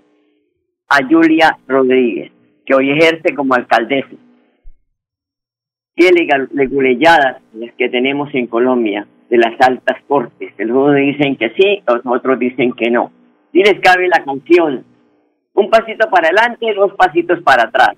a 0.91 0.99
Julia 1.09 1.57
Rodríguez, 1.67 2.31
que 2.67 2.75
hoy 2.75 2.91
ejerce 2.91 3.35
como 3.35 3.55
alcaldesa. 3.55 4.17
Qué 5.97 6.11
leguleyadas 6.53 7.41
las 7.55 7.73
que 7.77 7.89
tenemos 7.89 8.29
en 8.35 8.47
Colombia 8.47 9.07
de 9.31 9.39
las 9.39 9.59
altas 9.61 9.97
cortes. 10.07 10.53
Algunos 10.59 10.97
dicen 10.97 11.37
que 11.37 11.51
sí, 11.51 11.83
otros 11.87 12.39
dicen 12.39 12.73
que 12.73 12.91
no. 12.91 13.13
Y 13.53 13.63
les 13.63 13.81
cabe 13.81 14.09
la 14.09 14.25
canción. 14.25 14.85
Un 15.55 15.71
pasito 15.71 16.11
para 16.11 16.29
adelante, 16.29 16.75
dos 16.75 16.93
pasitos 16.95 17.41
para 17.43 17.65
atrás. 17.65 17.97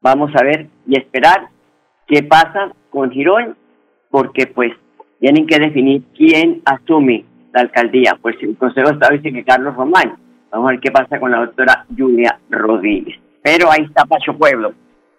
Vamos 0.00 0.30
a 0.34 0.42
ver 0.42 0.66
y 0.86 0.98
esperar 0.98 1.48
qué 2.06 2.22
pasa 2.22 2.72
con 2.90 3.10
Girón, 3.10 3.56
porque 4.10 4.46
pues 4.46 4.72
tienen 5.20 5.46
que 5.46 5.58
definir 5.58 6.02
quién 6.16 6.62
asume 6.64 7.24
la 7.52 7.62
alcaldía. 7.62 8.18
Pues 8.20 8.36
el 8.40 8.56
Consejo 8.56 8.88
de 8.88 8.94
Estado 8.94 9.16
dice 9.16 9.32
que 9.32 9.44
Carlos 9.44 9.74
Román. 9.74 10.16
Vamos 10.50 10.68
a 10.68 10.70
ver 10.72 10.80
qué 10.80 10.90
pasa 10.90 11.18
con 11.18 11.30
la 11.30 11.40
doctora 11.40 11.84
Julia 11.96 12.38
Rodríguez. 12.48 13.18
Pero 13.42 13.70
ahí 13.70 13.84
está 13.84 14.04
Pacho 14.04 14.36
Pueblo. 14.36 14.72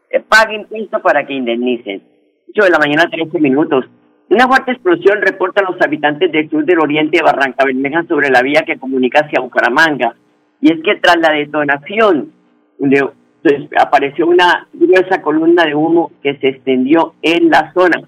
Que 0.10 0.20
pague 0.20 0.56
impuestos 0.56 1.02
para 1.02 1.26
que 1.26 1.34
indemnicen. 1.34 2.02
8 2.50 2.64
de 2.64 2.70
la 2.70 2.80
mañana, 2.80 3.10
13 3.10 3.40
minutos. 3.40 3.86
Una 4.30 4.48
fuerte 4.48 4.72
explosión 4.72 5.22
reportan 5.22 5.66
los 5.66 5.82
habitantes 5.82 6.32
del 6.32 6.50
sur 6.50 6.66
del 6.66 6.80
oriente 6.80 7.18
de 7.18 7.24
Barranca 7.24 7.64
Bermeja 7.66 8.04
sobre 8.04 8.30
la 8.30 8.42
vía 8.42 8.64
que 8.66 8.78
comunica 8.78 9.22
hacia 9.22 9.40
Bucaramanga. 9.40 10.16
Y 10.60 10.72
es 10.74 10.82
que 10.84 10.96
tras 10.96 11.18
la 11.18 11.32
detonación, 11.32 12.34
de- 12.80 13.10
pues, 13.42 13.70
apareció 13.80 14.28
una 14.28 14.68
gruesa 14.74 15.22
columna 15.22 15.64
de 15.64 15.76
humo 15.76 16.12
que 16.22 16.36
se 16.40 16.50
extendió 16.50 17.14
en 17.22 17.50
la 17.50 17.72
zona. 17.74 18.02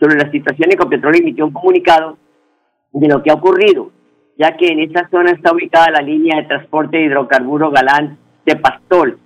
Sobre 0.00 0.16
la 0.16 0.30
situación, 0.30 0.70
Ecopetrol 0.72 1.16
emitió 1.16 1.44
un 1.44 1.52
comunicado 1.52 2.16
de 2.92 3.08
lo 3.08 3.22
que 3.22 3.30
ha 3.30 3.34
ocurrido, 3.34 3.90
ya 4.38 4.56
que 4.56 4.68
en 4.68 4.78
esa 4.80 5.08
zona 5.10 5.32
está 5.32 5.52
ubicada 5.52 5.90
la 5.90 6.00
línea 6.00 6.40
de 6.40 6.48
transporte 6.48 6.96
de 6.96 7.04
hidrocarburo 7.04 7.70
Galán 7.70 8.16
de 8.46 8.56
Pastol. 8.56 9.18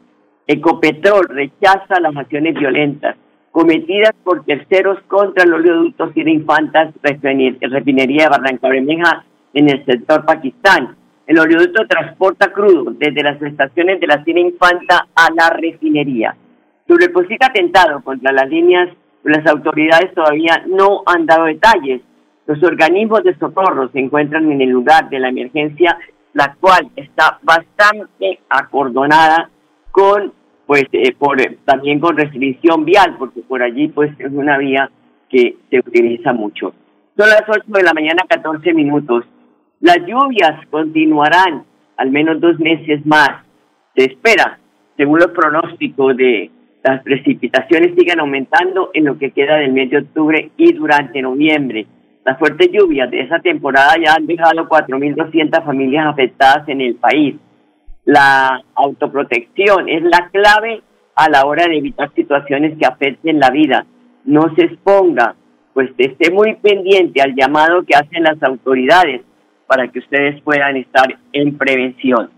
Ecopetrol 0.48 1.28
rechaza 1.28 2.00
las 2.00 2.16
acciones 2.16 2.54
violentas 2.54 3.16
cometidas 3.52 4.12
por 4.24 4.44
terceros 4.44 4.98
contra 5.06 5.44
el 5.44 5.52
oleoducto 5.52 6.10
Sira 6.12 6.30
Infantas, 6.30 6.92
refinería 7.02 8.24
de 8.24 8.28
Barranca 8.28 8.68
Bermeja 8.68 9.24
en 9.52 9.70
el 9.70 9.84
sector 9.84 10.24
Pakistán. 10.24 10.96
El 11.26 11.38
oleoducto 11.38 11.86
transporta 11.86 12.50
crudo 12.50 12.92
desde 12.98 13.22
las 13.22 13.40
estaciones 13.40 14.00
de 14.00 14.06
la 14.06 14.24
Sira 14.24 14.40
Infanta 14.40 15.06
a 15.14 15.28
la 15.34 15.50
refinería. 15.50 16.34
Sobre 16.88 17.06
el 17.06 17.12
posible 17.12 17.46
atentado 17.46 18.02
contra 18.02 18.32
las 18.32 18.48
líneas, 18.48 18.88
las 19.22 19.46
autoridades 19.46 20.12
todavía 20.14 20.64
no 20.66 21.02
han 21.06 21.26
dado 21.26 21.44
detalles. 21.44 22.00
Los 22.46 22.62
organismos 22.62 23.22
de 23.22 23.36
socorro 23.36 23.88
se 23.90 24.00
encuentran 24.00 24.50
en 24.50 24.62
el 24.62 24.70
lugar 24.70 25.08
de 25.10 25.20
la 25.20 25.28
emergencia, 25.28 25.96
la 26.32 26.54
cual 26.58 26.90
está 26.96 27.38
bastante 27.42 28.40
acordonada 28.48 29.48
con, 29.90 30.32
pues, 30.66 30.84
eh, 30.92 31.14
por, 31.18 31.40
eh, 31.40 31.58
también 31.64 32.00
con 32.00 32.16
restricción 32.16 32.84
vial, 32.84 33.16
porque 33.18 33.40
por 33.42 33.62
allí, 33.62 33.88
pues, 33.88 34.12
es 34.18 34.32
una 34.32 34.58
vía 34.58 34.90
que 35.28 35.56
se 35.70 35.78
utiliza 35.78 36.32
mucho. 36.32 36.74
Son 37.16 37.28
las 37.28 37.44
8 37.48 37.62
de 37.66 37.82
la 37.82 37.92
mañana, 37.92 38.22
14 38.28 38.72
minutos. 38.72 39.24
Las 39.80 39.98
lluvias 40.06 40.66
continuarán 40.70 41.64
al 41.96 42.10
menos 42.10 42.40
dos 42.40 42.58
meses 42.58 43.04
más. 43.04 43.30
Se 43.96 44.04
espera, 44.04 44.58
según 44.96 45.18
los 45.18 45.30
pronósticos 45.32 46.16
de 46.16 46.50
las 46.82 47.02
precipitaciones 47.02 47.94
sigan 47.96 48.20
aumentando 48.20 48.90
en 48.92 49.04
lo 49.04 49.18
que 49.18 49.30
queda 49.30 49.56
del 49.56 49.72
mes 49.72 49.90
de 49.90 49.98
octubre 49.98 50.50
y 50.56 50.72
durante 50.72 51.22
noviembre. 51.22 51.86
Las 52.24 52.38
fuertes 52.38 52.70
lluvias 52.72 53.10
de 53.10 53.20
esa 53.20 53.38
temporada 53.40 53.94
ya 54.04 54.14
han 54.14 54.26
dejado 54.26 54.68
4.200 54.68 55.64
familias 55.64 56.06
afectadas 56.06 56.68
en 56.68 56.80
el 56.80 56.94
país. 56.96 57.36
La 58.04 58.60
autoprotección 58.74 59.88
es 59.88 60.02
la 60.02 60.28
clave 60.32 60.82
a 61.14 61.28
la 61.28 61.44
hora 61.46 61.66
de 61.68 61.78
evitar 61.78 62.12
situaciones 62.14 62.76
que 62.78 62.86
afecten 62.86 63.38
la 63.38 63.50
vida. 63.50 63.86
No 64.24 64.52
se 64.56 64.64
exponga, 64.64 65.36
pues 65.72 65.90
esté 65.98 66.32
muy 66.32 66.56
pendiente 66.56 67.22
al 67.22 67.34
llamado 67.34 67.84
que 67.84 67.94
hacen 67.94 68.24
las 68.24 68.42
autoridades 68.42 69.22
para 69.66 69.88
que 69.88 70.00
ustedes 70.00 70.40
puedan 70.42 70.76
estar 70.76 71.06
en 71.32 71.56
prevención. 71.56 72.30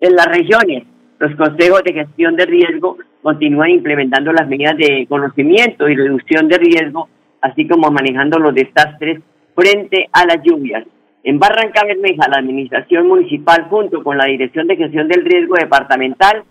En 0.00 0.14
las 0.14 0.26
regiones, 0.26 0.84
Los 1.18 1.36
consejos 1.36 1.82
de 1.84 1.92
gestión 1.92 2.36
de 2.36 2.44
riesgo 2.44 2.98
continúan 3.22 3.70
implementando 3.70 4.32
las 4.32 4.48
medidas 4.48 4.76
de 4.76 5.06
conocimiento 5.08 5.88
y 5.88 5.96
reducción 5.96 6.48
de 6.48 6.58
riesgo, 6.58 7.08
así 7.40 7.66
como 7.68 7.90
manejando 7.90 8.38
los 8.38 8.54
desastres 8.54 9.20
frente 9.54 10.08
a 10.12 10.26
las 10.26 10.42
lluvias. 10.42 10.84
En 11.24 11.38
Barranca 11.38 11.84
Bermeja, 11.84 12.28
la 12.28 12.36
Administración 12.36 13.08
Municipal, 13.08 13.66
junto 13.70 14.04
con 14.04 14.18
la 14.18 14.26
Dirección 14.26 14.66
de 14.66 14.76
Gestión 14.76 15.08
del 15.08 15.24
Riesgo 15.24 15.54
Departamental, 15.54 16.44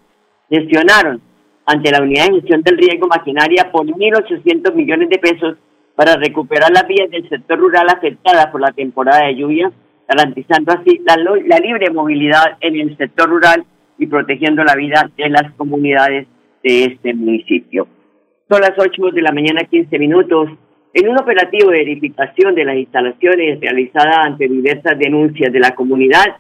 gestionaron 0.50 1.22
ante 1.68 1.92
la 1.92 2.02
Unidad 2.02 2.26
de 2.26 2.36
Gestión 2.42 2.64
del 2.64 2.80
Riesgo 2.80 3.08
maquinaria 3.08 3.72
por 3.72 3.86
1.800 3.86 4.74
millones 4.74 5.10
de 5.10 5.20
pesos 5.20 5.58
para 5.96 6.16
recuperar 6.16 6.72
las 6.72 6.88
vías 6.88 7.08
del 7.12 7.30
sector 7.30 7.60
rural 7.60 7.86
afectadas 7.88 8.48
por 8.48 8.62
la 8.62 8.72
temporada 8.72 9.28
de 9.28 9.36
lluvia, 9.36 9.72
garantizando 10.08 10.74
así 10.74 11.00
la, 11.06 11.18
la 11.18 11.58
libre 11.60 11.92
movilidad 11.92 12.58
en 12.60 12.80
el 12.80 12.98
sector 12.98 13.30
rural 13.30 13.64
y 14.00 14.08
protegiendo 14.08 14.64
la 14.64 14.76
vida 14.76 15.08
de 15.16 15.30
las 15.30 15.54
comunidades 15.54 16.28
de 16.64 16.86
este 16.86 17.14
municipio. 17.14 17.88
Son 18.50 18.60
las 18.60 18.74
8 18.76 19.12
de 19.14 19.22
la 19.22 19.32
mañana, 19.32 19.66
15 19.70 20.00
minutos. 20.00 20.50
En 20.94 21.10
un 21.10 21.18
operativo 21.20 21.72
de 21.72 21.80
verificación 21.80 22.54
de 22.54 22.66
las 22.66 22.76
instalaciones 22.76 23.60
realizada 23.60 24.24
ante 24.26 24.48
diversas 24.48 24.98
denuncias 25.00 25.52
de 25.52 25.60
la 25.60 25.74
comunidad, 25.74 26.38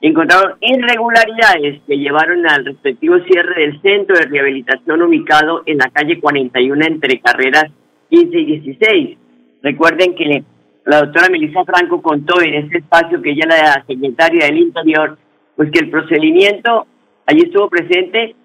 encontraron 0.00 0.56
irregularidades 0.60 1.80
que 1.84 1.98
llevaron 1.98 2.48
al 2.48 2.64
respectivo 2.64 3.18
cierre 3.24 3.62
del 3.62 3.82
centro 3.82 4.16
de 4.16 4.26
rehabilitación 4.26 5.02
ubicado 5.02 5.62
en 5.66 5.78
la 5.78 5.90
calle 5.90 6.20
41 6.20 6.86
entre 6.86 7.20
carreras 7.20 7.64
15 8.10 8.38
y 8.38 8.44
16. 8.60 9.18
Recuerden 9.62 10.14
que 10.14 10.44
la 10.84 11.00
doctora 11.00 11.28
Melissa 11.28 11.64
Franco 11.64 12.00
contó 12.00 12.40
en 12.40 12.54
ese 12.54 12.78
espacio 12.78 13.20
que 13.20 13.32
ella 13.32 13.46
era 13.46 13.78
la 13.78 13.84
secretaria 13.84 14.46
del 14.46 14.58
Interior, 14.58 15.18
pues 15.56 15.72
que 15.72 15.80
el 15.80 15.90
procedimiento, 15.90 16.86
allí 17.26 17.40
estuvo 17.42 17.68
presente 17.68 18.36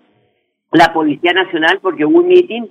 la 0.72 0.92
Policía 0.92 1.34
Nacional 1.34 1.78
porque 1.80 2.06
hubo 2.06 2.22
un 2.22 2.28
meeting, 2.28 2.64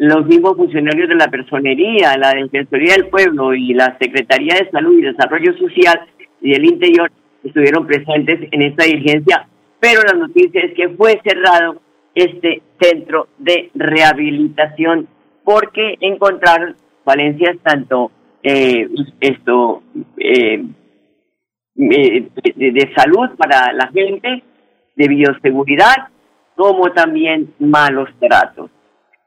los 0.00 0.24
mismos 0.24 0.56
funcionarios 0.56 1.10
de 1.10 1.14
la 1.14 1.28
Personería, 1.28 2.16
la 2.16 2.32
Defensoría 2.32 2.94
del 2.94 3.08
Pueblo 3.08 3.52
y 3.52 3.74
la 3.74 3.98
Secretaría 4.00 4.54
de 4.54 4.70
Salud 4.70 4.98
y 4.98 5.02
Desarrollo 5.02 5.52
Social 5.58 6.00
y 6.40 6.52
del 6.52 6.64
Interior 6.64 7.12
estuvieron 7.44 7.86
presentes 7.86 8.48
en 8.50 8.62
esta 8.62 8.84
diligencia, 8.84 9.46
pero 9.78 10.00
la 10.02 10.14
noticia 10.14 10.62
es 10.62 10.72
que 10.72 10.88
fue 10.88 11.20
cerrado 11.22 11.82
este 12.14 12.62
centro 12.80 13.28
de 13.36 13.70
rehabilitación 13.74 15.06
porque 15.44 15.96
encontraron 16.00 16.76
falencias 17.04 17.58
tanto 17.62 18.10
eh, 18.42 18.88
esto 19.20 19.82
eh, 20.16 20.64
eh, 21.76 22.28
de, 22.56 22.92
salud 22.96 23.36
para 23.36 23.74
la 23.74 23.88
gente, 23.88 24.42
de 24.96 25.08
bioseguridad, 25.08 26.08
como 26.56 26.90
también 26.92 27.52
malos 27.58 28.08
tratos. 28.18 28.70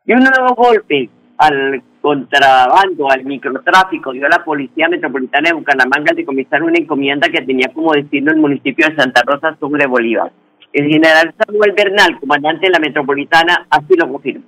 Y 0.06 0.12
un 0.12 0.20
nuevo 0.20 0.54
golpe 0.56 1.10
al 1.38 1.82
contrabando, 2.02 3.10
al 3.10 3.24
microtráfico, 3.24 4.12
dio 4.12 4.26
a 4.26 4.30
la 4.30 4.44
Policía 4.44 4.90
Metropolitana 4.90 5.50
de 5.50 5.56
Bucaramanga 5.56 6.12
de 6.12 6.22
decomisar 6.22 6.62
una 6.62 6.78
encomienda 6.78 7.30
que 7.30 7.42
tenía 7.42 7.70
como 7.74 7.94
destino 7.94 8.32
el 8.32 8.38
municipio 8.38 8.86
de 8.88 8.96
Santa 8.96 9.22
Rosa 9.26 9.56
sobre 9.60 9.88
Bolívar. 9.88 10.32
El 10.74 10.90
general 10.90 11.34
Samuel 11.38 11.72
Bernal, 11.72 12.20
comandante 12.20 12.66
de 12.66 12.72
la 12.72 12.80
Metropolitana, 12.80 13.66
así 13.70 13.94
lo 13.96 14.12
confirma. 14.12 14.44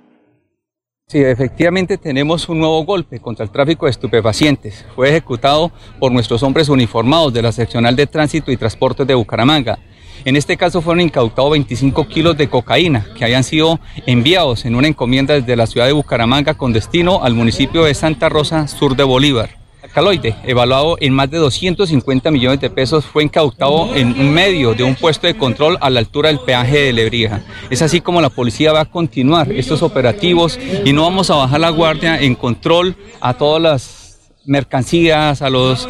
Sí, 1.08 1.22
efectivamente 1.22 1.98
tenemos 1.98 2.48
un 2.48 2.58
nuevo 2.58 2.84
golpe 2.84 3.20
contra 3.20 3.44
el 3.44 3.52
tráfico 3.52 3.86
de 3.86 3.92
estupefacientes. 3.92 4.84
Fue 4.94 5.08
ejecutado 5.08 5.70
por 6.00 6.12
nuestros 6.12 6.42
hombres 6.42 6.68
uniformados 6.68 7.32
de 7.32 7.42
la 7.42 7.52
Seccional 7.52 7.94
de 7.94 8.08
Tránsito 8.08 8.50
y 8.50 8.56
Transportes 8.56 9.06
de 9.06 9.14
Bucaramanga. 9.14 9.78
En 10.26 10.34
este 10.34 10.56
caso 10.56 10.82
fueron 10.82 11.02
incautados 11.02 11.52
25 11.52 12.08
kilos 12.08 12.36
de 12.36 12.48
cocaína 12.50 13.06
que 13.16 13.24
habían 13.24 13.44
sido 13.44 13.78
enviados 14.06 14.64
en 14.64 14.74
una 14.74 14.88
encomienda 14.88 15.34
desde 15.34 15.54
la 15.54 15.68
ciudad 15.68 15.86
de 15.86 15.92
Bucaramanga 15.92 16.54
con 16.54 16.72
destino 16.72 17.22
al 17.22 17.34
municipio 17.34 17.84
de 17.84 17.94
Santa 17.94 18.28
Rosa, 18.28 18.66
sur 18.66 18.96
de 18.96 19.04
Bolívar. 19.04 19.50
Caloide, 19.94 20.34
evaluado 20.42 20.96
en 20.98 21.12
más 21.12 21.30
de 21.30 21.38
250 21.38 22.32
millones 22.32 22.60
de 22.60 22.70
pesos, 22.70 23.04
fue 23.04 23.22
incautado 23.22 23.94
en 23.94 24.34
medio 24.34 24.74
de 24.74 24.82
un 24.82 24.96
puesto 24.96 25.28
de 25.28 25.38
control 25.38 25.78
a 25.80 25.90
la 25.90 26.00
altura 26.00 26.28
del 26.28 26.40
peaje 26.40 26.80
de 26.80 26.92
Lebrija. 26.92 27.42
Es 27.70 27.80
así 27.80 28.00
como 28.00 28.20
la 28.20 28.28
policía 28.28 28.72
va 28.72 28.80
a 28.80 28.90
continuar 28.90 29.52
estos 29.52 29.80
operativos 29.84 30.58
y 30.84 30.92
no 30.92 31.02
vamos 31.02 31.30
a 31.30 31.36
bajar 31.36 31.60
la 31.60 31.70
guardia 31.70 32.20
en 32.20 32.34
control 32.34 32.96
a 33.20 33.34
todas 33.34 33.62
las 33.62 34.18
mercancías, 34.44 35.40
a 35.40 35.50
los 35.50 35.88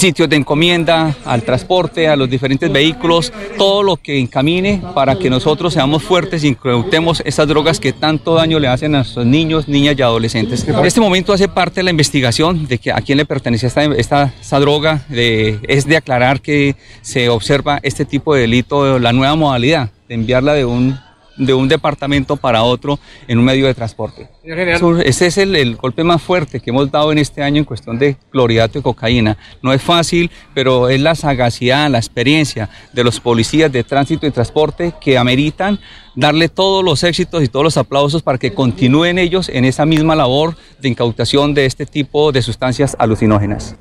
sitios 0.00 0.28
de 0.28 0.36
encomienda, 0.36 1.14
al 1.24 1.42
transporte, 1.42 2.08
a 2.08 2.16
los 2.16 2.28
diferentes 2.28 2.72
vehículos, 2.72 3.32
todo 3.58 3.82
lo 3.82 3.96
que 3.96 4.18
encamine 4.18 4.82
para 4.94 5.18
que 5.18 5.28
nosotros 5.28 5.74
seamos 5.74 6.02
fuertes 6.02 6.42
y 6.42 6.48
incautemos 6.48 7.22
esas 7.26 7.46
drogas 7.46 7.78
que 7.78 7.92
tanto 7.92 8.34
daño 8.34 8.58
le 8.58 8.68
hacen 8.68 8.94
a 8.94 8.98
nuestros 8.98 9.26
niños, 9.26 9.68
niñas 9.68 9.94
y 9.98 10.02
adolescentes. 10.02 10.66
En 10.66 10.86
este 10.86 11.00
momento 11.00 11.32
hace 11.32 11.48
parte 11.48 11.80
de 11.80 11.84
la 11.84 11.90
investigación 11.90 12.66
de 12.66 12.78
que 12.78 12.92
a 12.92 13.00
quién 13.02 13.18
le 13.18 13.26
pertenece 13.26 13.66
esta, 13.66 13.84
esta, 13.84 14.58
droga, 14.58 15.04
es 15.10 15.86
de 15.86 15.96
aclarar 15.96 16.40
que 16.40 16.76
se 17.02 17.28
observa 17.28 17.78
este 17.82 18.04
tipo 18.04 18.34
de 18.34 18.42
delito, 18.42 18.98
la 18.98 19.12
nueva 19.12 19.34
modalidad 19.36 19.90
de 20.08 20.14
enviarla 20.14 20.54
de 20.54 20.64
un 20.64 20.98
de 21.40 21.54
un 21.54 21.68
departamento 21.68 22.36
para 22.36 22.62
otro 22.62 22.98
en 23.26 23.38
un 23.38 23.44
medio 23.44 23.66
de 23.66 23.74
transporte. 23.74 24.28
Ese 24.44 25.26
es 25.26 25.38
el, 25.38 25.76
golpe 25.76 26.04
más 26.04 26.22
fuerte 26.22 26.60
que 26.60 26.70
hemos 26.70 26.90
dado 26.90 27.10
en 27.12 27.18
este 27.18 27.42
año 27.42 27.58
en 27.58 27.64
cuestión 27.64 27.98
de 27.98 28.16
clorhidrato 28.30 28.78
de 28.78 28.82
cocaína. 28.82 29.36
No 29.62 29.72
es 29.72 29.82
fácil, 29.82 30.30
pero 30.54 30.88
es 30.88 31.00
la 31.00 31.14
sagacidad, 31.14 31.90
la 31.90 31.98
experiencia 31.98 32.68
de 32.92 33.04
los 33.04 33.20
policías 33.20 33.72
de 33.72 33.82
tránsito 33.82 34.26
y 34.26 34.30
transporte 34.30 34.92
que 35.00 35.18
ameritan 35.18 35.78
darle 36.14 36.48
todos 36.48 36.84
los 36.84 37.02
éxitos 37.04 37.42
y 37.42 37.48
todos 37.48 37.64
los 37.64 37.76
aplausos 37.76 38.22
para 38.22 38.38
que 38.38 38.52
continúen 38.52 39.18
ellos 39.18 39.48
en 39.48 39.64
esa 39.64 39.86
misma 39.86 40.14
labor 40.14 40.54
de 40.80 40.88
incautación 40.88 41.54
de 41.54 41.66
este 41.66 41.86
tipo 41.86 42.32
de 42.32 42.42
sustancias 42.42 42.96
alucinógenas. 42.98 43.78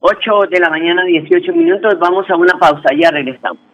8 0.00 0.48
de 0.50 0.60
la 0.60 0.68
mañana, 0.68 1.02
18 1.04 1.52
minutos, 1.54 1.94
vamos 1.98 2.28
a 2.28 2.36
una 2.36 2.58
pausa, 2.58 2.90
ya 3.00 3.10
regresamos. 3.10 3.73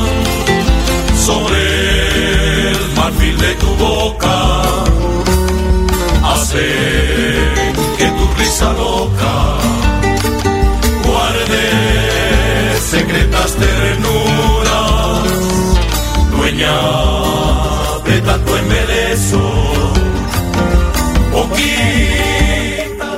marfil 3.01 3.35
de 3.35 3.53
tu 3.55 3.69
boca 3.83 4.35
hace 6.23 6.67
que 7.97 8.07
tu 8.17 8.25
risa 8.37 8.69
loca 8.73 9.33
guarde 11.07 11.63
secretas 12.77 13.57
ternuras, 13.63 15.23
dueña 16.35 16.77
de 18.05 18.21
tanto 18.21 18.57
embeleso, 18.57 19.41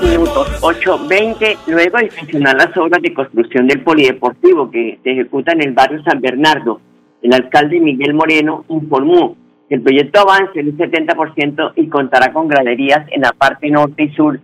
minutos, 0.01 0.47
8.20, 0.61 1.57
luego 1.67 1.97
de 1.97 2.09
gestionar 2.09 2.55
las 2.55 2.77
obras 2.77 3.01
de 3.01 3.13
construcción 3.13 3.67
del 3.67 3.81
polideportivo 3.81 4.71
que 4.71 4.99
se 5.03 5.11
ejecuta 5.11 5.51
en 5.51 5.63
el 5.63 5.73
barrio 5.73 6.01
San 6.03 6.21
Bernardo, 6.21 6.79
el 7.21 7.33
alcalde 7.33 7.81
Miguel 7.81 8.13
Moreno 8.13 8.63
informó 8.69 9.42
el 9.73 9.81
proyecto 9.81 10.21
avance 10.21 10.59
en 10.59 10.67
un 10.67 10.77
70% 10.77 11.73
y 11.75 11.87
contará 11.87 12.31
con 12.31 12.47
graderías 12.47 13.07
en 13.09 13.21
la 13.21 13.31
parte 13.31 13.71
norte 13.71 14.03
y 14.03 14.09
sur, 14.13 14.39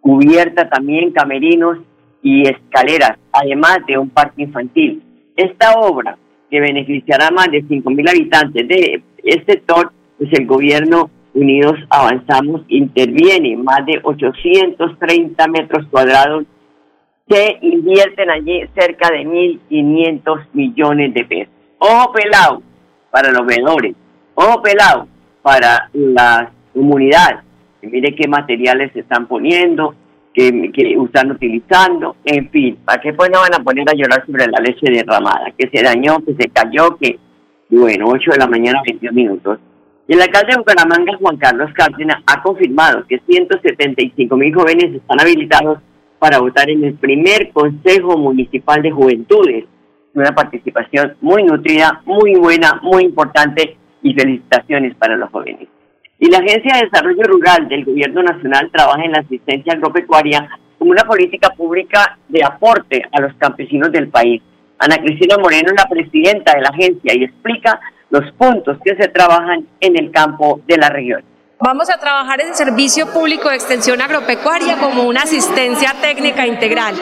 cubierta 0.00 0.68
también 0.68 1.12
camerinos 1.12 1.78
y 2.20 2.48
escaleras, 2.48 3.16
además 3.30 3.78
de 3.86 3.96
un 3.96 4.10
parque 4.10 4.42
infantil. 4.42 5.00
Esta 5.36 5.74
obra, 5.78 6.18
que 6.50 6.60
beneficiará 6.60 7.28
a 7.28 7.30
más 7.30 7.46
de 7.52 7.62
5.000 7.62 8.10
habitantes 8.10 8.66
de 8.66 9.04
este 9.22 9.52
sector, 9.52 9.92
pues 10.18 10.30
el 10.32 10.46
gobierno 10.46 11.10
Unidos 11.32 11.78
Avanzamos 11.88 12.62
interviene 12.66 13.56
más 13.56 13.86
de 13.86 14.00
830 14.02 15.46
metros 15.46 15.86
cuadrados 15.92 16.44
que 17.28 17.56
invierten 17.62 18.30
allí 18.30 18.64
cerca 18.74 19.10
de 19.10 19.24
1.500 19.24 20.46
millones 20.52 21.14
de 21.14 21.24
pesos. 21.24 21.54
Ojo 21.78 22.12
pelado 22.12 22.62
para 23.12 23.30
los 23.30 23.46
vendedores, 23.46 23.94
ojo 24.34 24.62
pelado 24.62 25.08
para 25.42 25.88
la 25.92 26.50
comunidad. 26.72 27.42
Mire 27.82 28.14
qué 28.14 28.28
materiales 28.28 28.92
se 28.92 29.00
están 29.00 29.26
poniendo, 29.26 29.94
que, 30.32 30.70
que 30.72 30.94
están 30.94 31.32
utilizando, 31.32 32.16
en 32.24 32.48
fin, 32.50 32.78
¿para 32.84 33.00
qué 33.00 33.12
pues 33.12 33.30
no 33.30 33.40
van 33.40 33.54
a 33.54 33.62
poner 33.62 33.88
a 33.88 33.94
llorar 33.94 34.24
sobre 34.24 34.46
la 34.46 34.60
leche 34.60 34.90
derramada? 34.90 35.52
Que 35.56 35.68
se 35.68 35.82
dañó, 35.82 36.18
que 36.24 36.34
se 36.34 36.48
cayó, 36.48 36.96
que, 36.96 37.18
bueno, 37.70 38.06
8 38.08 38.30
de 38.32 38.38
la 38.38 38.46
mañana, 38.46 38.80
21 38.86 39.12
minutos. 39.12 39.58
Y 40.08 40.14
el 40.14 40.22
alcalde 40.22 40.52
de 40.52 40.58
Bucaramanga, 40.58 41.16
Juan 41.18 41.36
Carlos 41.36 41.70
Cárdenas, 41.74 42.22
ha 42.26 42.42
confirmado 42.42 43.06
que 43.06 43.20
175 43.26 44.36
mil 44.36 44.54
jóvenes 44.54 44.94
están 44.94 45.20
habilitados 45.20 45.78
para 46.18 46.38
votar 46.38 46.70
en 46.70 46.84
el 46.84 46.94
primer 46.94 47.50
Consejo 47.52 48.16
Municipal 48.16 48.82
de 48.82 48.90
Juventudes. 48.90 49.64
Una 50.14 50.34
participación 50.34 51.14
muy 51.20 51.42
nutrida, 51.44 52.02
muy 52.04 52.34
buena, 52.34 52.80
muy 52.82 53.04
importante 53.04 53.76
y 54.02 54.14
felicitaciones 54.14 54.94
para 54.96 55.16
los 55.16 55.30
jóvenes. 55.30 55.68
Y 56.18 56.30
la 56.30 56.38
Agencia 56.38 56.76
de 56.76 56.88
Desarrollo 56.88 57.22
Rural 57.24 57.68
del 57.68 57.84
Gobierno 57.84 58.22
Nacional 58.22 58.70
trabaja 58.72 59.04
en 59.04 59.12
la 59.12 59.20
asistencia 59.20 59.72
agropecuaria 59.72 60.48
como 60.78 60.92
una 60.92 61.02
política 61.02 61.50
pública 61.50 62.18
de 62.28 62.44
aporte 62.44 63.02
a 63.12 63.20
los 63.20 63.34
campesinos 63.34 63.90
del 63.90 64.08
país. 64.08 64.42
Ana 64.78 64.96
Cristina 64.98 65.36
Moreno 65.38 65.68
es 65.68 65.80
la 65.80 65.88
presidenta 65.88 66.54
de 66.54 66.62
la 66.62 66.68
agencia 66.68 67.12
y 67.14 67.24
explica 67.24 67.80
los 68.10 68.30
puntos 68.32 68.78
que 68.84 68.94
se 68.96 69.08
trabajan 69.08 69.66
en 69.80 69.98
el 69.98 70.10
campo 70.10 70.60
de 70.66 70.76
la 70.76 70.88
región. 70.90 71.22
Vamos 71.64 71.88
a 71.90 71.96
trabajar 71.96 72.40
ese 72.40 72.54
servicio 72.54 73.06
público 73.12 73.48
de 73.48 73.54
extensión 73.54 74.00
agropecuaria 74.00 74.78
como 74.78 75.04
una 75.04 75.22
asistencia 75.22 75.94
técnica 76.00 76.44
integral. 76.44 76.96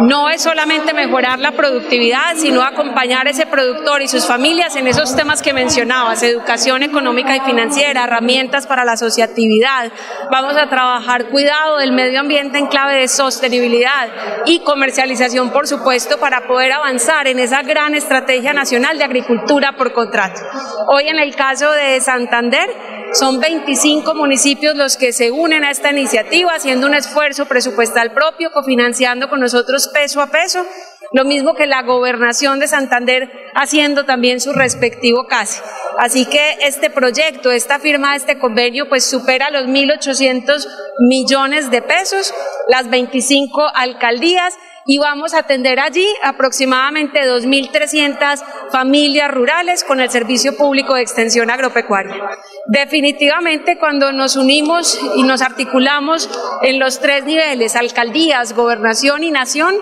No 0.00 0.28
es 0.28 0.42
solamente 0.42 0.92
mejorar 0.92 1.38
la 1.38 1.52
productividad, 1.52 2.36
sino 2.36 2.62
acompañar 2.62 3.26
a 3.26 3.30
ese 3.30 3.46
productor 3.46 4.02
y 4.02 4.08
sus 4.08 4.26
familias 4.26 4.76
en 4.76 4.88
esos 4.88 5.16
temas 5.16 5.40
que 5.40 5.54
mencionabas, 5.54 6.22
educación 6.22 6.82
económica 6.82 7.34
y 7.34 7.40
financiera, 7.40 8.04
herramientas 8.04 8.66
para 8.66 8.84
la 8.84 8.92
asociatividad. 8.92 9.90
Vamos 10.30 10.54
a 10.58 10.68
trabajar 10.68 11.30
cuidado 11.30 11.78
del 11.78 11.92
medio 11.92 12.20
ambiente 12.20 12.58
en 12.58 12.66
clave 12.66 12.96
de 12.96 13.08
sostenibilidad 13.08 14.10
y 14.44 14.60
comercialización, 14.64 15.48
por 15.48 15.66
supuesto, 15.66 16.18
para 16.18 16.46
poder 16.46 16.72
avanzar 16.72 17.26
en 17.26 17.38
esa 17.38 17.62
gran 17.62 17.94
estrategia 17.94 18.52
nacional 18.52 18.98
de 18.98 19.04
agricultura 19.04 19.76
por 19.78 19.94
contrato. 19.94 20.42
Hoy 20.88 21.08
en 21.08 21.18
el 21.18 21.34
caso 21.34 21.72
de 21.72 22.02
Santander, 22.02 22.68
son 23.14 23.38
25 23.38 24.14
municipios 24.14 24.74
los 24.76 24.96
que 24.96 25.12
se 25.12 25.30
unen 25.30 25.62
a 25.64 25.70
esta 25.70 25.92
iniciativa, 25.92 26.52
haciendo 26.52 26.86
un 26.86 26.94
esfuerzo 26.94 27.46
presupuestal 27.46 28.12
propio, 28.12 28.50
cofinanciando 28.50 29.28
con 29.28 29.40
nosotros 29.40 29.88
peso 29.88 30.20
a 30.20 30.26
peso, 30.26 30.66
lo 31.14 31.24
mismo 31.24 31.54
que 31.54 31.66
la 31.66 31.82
gobernación 31.82 32.58
de 32.58 32.66
Santander 32.66 33.30
haciendo 33.54 34.04
también 34.04 34.40
su 34.40 34.52
respectivo 34.52 35.28
CASE. 35.28 35.62
Así 35.96 36.26
que 36.26 36.58
este 36.62 36.90
proyecto, 36.90 37.52
esta 37.52 37.78
firma 37.78 38.16
este 38.16 38.36
convenio, 38.36 38.88
pues 38.88 39.06
supera 39.06 39.50
los 39.50 39.66
1.800 39.66 40.66
millones 41.08 41.70
de 41.70 41.82
pesos, 41.82 42.34
las 42.68 42.90
25 42.90 43.62
alcaldías 43.74 44.54
y 44.86 44.98
vamos 44.98 45.34
a 45.34 45.38
atender 45.38 45.78
allí 45.78 46.06
aproximadamente 46.24 47.20
2.300 47.20 48.42
familias 48.72 49.30
rurales 49.30 49.84
con 49.84 50.00
el 50.00 50.10
servicio 50.10 50.56
público 50.56 50.94
de 50.94 51.02
extensión 51.02 51.48
agropecuaria. 51.48 52.16
Definitivamente 52.66 53.78
cuando 53.78 54.10
nos 54.10 54.34
unimos 54.34 55.00
y 55.14 55.22
nos 55.22 55.42
articulamos 55.42 56.28
en 56.62 56.80
los 56.80 56.98
tres 56.98 57.24
niveles, 57.24 57.76
alcaldías, 57.76 58.52
gobernación 58.52 59.22
y 59.22 59.30
nación, 59.30 59.76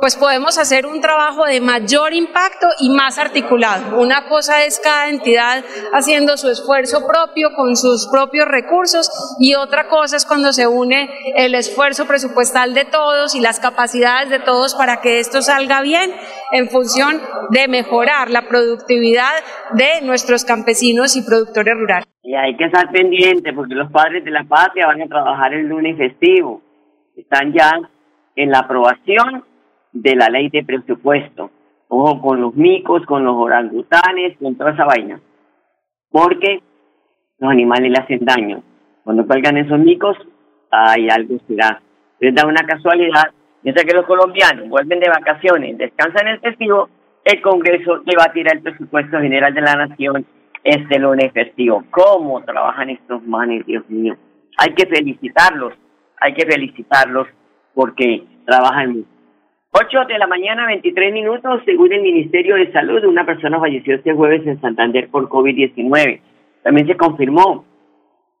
pues 0.00 0.16
podemos 0.16 0.58
hacer 0.58 0.86
un 0.86 1.00
trabajo 1.00 1.44
de 1.44 1.60
mayor 1.60 2.14
impacto 2.14 2.66
y 2.80 2.88
más 2.90 3.18
articulado. 3.18 4.00
Una 4.00 4.26
cosa 4.28 4.64
es 4.64 4.80
cada 4.80 5.10
entidad 5.10 5.62
haciendo 5.92 6.36
su 6.38 6.48
esfuerzo 6.48 7.06
propio 7.06 7.50
con 7.54 7.76
sus 7.76 8.08
propios 8.08 8.48
recursos 8.48 9.10
y 9.38 9.54
otra 9.54 9.88
cosa 9.88 10.16
es 10.16 10.24
cuando 10.24 10.52
se 10.52 10.66
une 10.66 11.10
el 11.36 11.54
esfuerzo 11.54 12.06
presupuestal 12.06 12.72
de 12.72 12.86
todos 12.86 13.34
y 13.34 13.40
las 13.40 13.60
capacidades 13.60 14.30
de 14.30 14.38
todos 14.38 14.74
para 14.74 15.02
que 15.02 15.20
esto 15.20 15.42
salga 15.42 15.82
bien 15.82 16.10
en 16.52 16.68
función 16.70 17.20
de 17.50 17.68
mejorar 17.68 18.30
la 18.30 18.48
productividad 18.48 19.34
de 19.74 20.00
nuestros 20.02 20.44
campesinos 20.44 21.14
y 21.16 21.22
productores 21.22 21.74
rurales. 21.74 22.08
Y 22.22 22.34
hay 22.34 22.56
que 22.56 22.64
estar 22.64 22.90
pendiente 22.90 23.52
porque 23.52 23.74
los 23.74 23.90
padres 23.90 24.24
de 24.24 24.30
la 24.30 24.44
patria 24.44 24.86
van 24.86 25.02
a 25.02 25.06
trabajar 25.06 25.52
el 25.52 25.66
lunes 25.66 25.96
festivo. 25.96 26.62
Están 27.16 27.52
ya 27.52 27.72
en 28.36 28.50
la 28.50 28.60
aprobación 28.60 29.44
de 29.92 30.14
la 30.16 30.28
ley 30.28 30.48
de 30.48 30.64
presupuesto. 30.64 31.50
Ojo 31.88 32.20
con 32.20 32.40
los 32.40 32.54
micos, 32.54 33.04
con 33.06 33.24
los 33.24 33.34
orangutanes, 33.36 34.36
con 34.38 34.56
toda 34.56 34.72
esa 34.72 34.84
vaina. 34.84 35.20
Porque 36.10 36.62
los 37.38 37.50
animales 37.50 37.90
le 37.90 37.98
hacen 37.98 38.24
daño. 38.24 38.62
Cuando 39.02 39.26
cuelgan 39.26 39.56
esos 39.56 39.78
micos, 39.78 40.16
hay 40.70 41.08
algo 41.08 41.38
será. 41.48 41.80
Les 42.20 42.34
da 42.34 42.46
una 42.46 42.62
casualidad. 42.66 43.32
Mientras 43.62 43.84
que 43.84 43.94
los 43.94 44.06
colombianos 44.06 44.68
vuelven 44.68 45.00
de 45.00 45.08
vacaciones, 45.08 45.76
descansan 45.76 46.28
el 46.28 46.40
festivo, 46.40 46.88
el 47.24 47.40
Congreso 47.42 47.98
debatirá 48.06 48.52
el 48.52 48.62
presupuesto 48.62 49.20
general 49.20 49.52
de 49.52 49.60
la 49.60 49.76
Nación 49.76 50.24
este 50.64 50.98
lunes 50.98 51.32
festivo. 51.32 51.84
¿Cómo 51.90 52.42
trabajan 52.42 52.90
estos 52.90 53.22
manes, 53.26 53.66
Dios 53.66 53.88
mío? 53.88 54.16
Hay 54.58 54.74
que 54.74 54.86
felicitarlos, 54.86 55.74
hay 56.20 56.34
que 56.34 56.46
felicitarlos 56.46 57.28
porque 57.74 58.24
trabajan. 58.46 59.04
8 59.72 60.04
de 60.08 60.18
la 60.18 60.26
mañana, 60.26 60.66
23 60.66 61.12
minutos, 61.12 61.62
según 61.64 61.92
el 61.92 62.02
Ministerio 62.02 62.56
de 62.56 62.72
Salud, 62.72 63.04
una 63.04 63.24
persona 63.24 63.60
falleció 63.60 63.94
este 63.94 64.12
jueves 64.12 64.44
en 64.44 64.60
Santander 64.60 65.08
por 65.08 65.28
COVID-19. 65.28 66.20
También 66.64 66.88
se 66.88 66.96
confirmó 66.96 67.64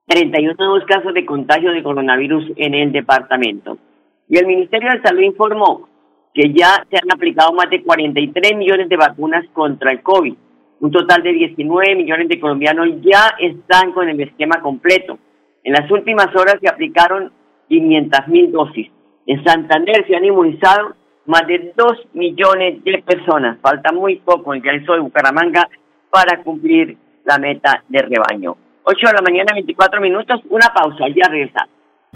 31 0.08 0.54
nuevos 0.58 0.84
casos 0.86 1.14
de 1.14 1.24
contagio 1.24 1.70
de 1.70 1.84
coronavirus 1.84 2.50
en 2.56 2.74
el 2.74 2.90
departamento. 2.90 3.78
Y 4.28 4.38
el 4.38 4.46
Ministerio 4.48 4.90
de 4.90 5.02
Salud 5.02 5.20
informó 5.20 5.88
que 6.34 6.52
ya 6.52 6.84
se 6.90 6.96
han 6.96 7.12
aplicado 7.12 7.52
más 7.52 7.70
de 7.70 7.80
43 7.84 8.56
millones 8.56 8.88
de 8.88 8.96
vacunas 8.96 9.44
contra 9.52 9.92
el 9.92 10.02
COVID. 10.02 10.34
Un 10.80 10.90
total 10.90 11.22
de 11.22 11.32
19 11.32 11.94
millones 11.94 12.28
de 12.28 12.40
colombianos 12.40 12.88
ya 13.02 13.36
están 13.38 13.92
con 13.92 14.08
el 14.08 14.20
esquema 14.20 14.60
completo. 14.60 15.16
En 15.62 15.74
las 15.74 15.88
últimas 15.92 16.34
horas 16.34 16.56
se 16.60 16.68
aplicaron 16.68 17.30
500 17.68 18.26
mil 18.26 18.50
dosis. 18.50 18.90
En 19.26 19.44
Santander 19.44 20.04
se 20.08 20.16
han 20.16 20.24
inmunizado 20.24 20.96
más 21.30 21.46
de 21.46 21.72
2 21.76 22.08
millones 22.14 22.82
de 22.84 23.02
personas. 23.06 23.58
Falta 23.60 23.92
muy 23.92 24.16
poco 24.16 24.52
en 24.52 24.66
el 24.66 24.84
de 24.84 24.98
Bucaramanga 24.98 25.68
para 26.10 26.42
cumplir 26.42 26.96
la 27.24 27.38
meta 27.38 27.82
de 27.88 28.02
rebaño. 28.02 28.56
8 28.82 29.06
de 29.06 29.12
la 29.12 29.22
mañana, 29.22 29.52
24 29.54 30.00
minutos, 30.00 30.40
una 30.50 30.68
pausa, 30.74 31.06
ya 31.14 31.28
regresamos. 31.30 31.79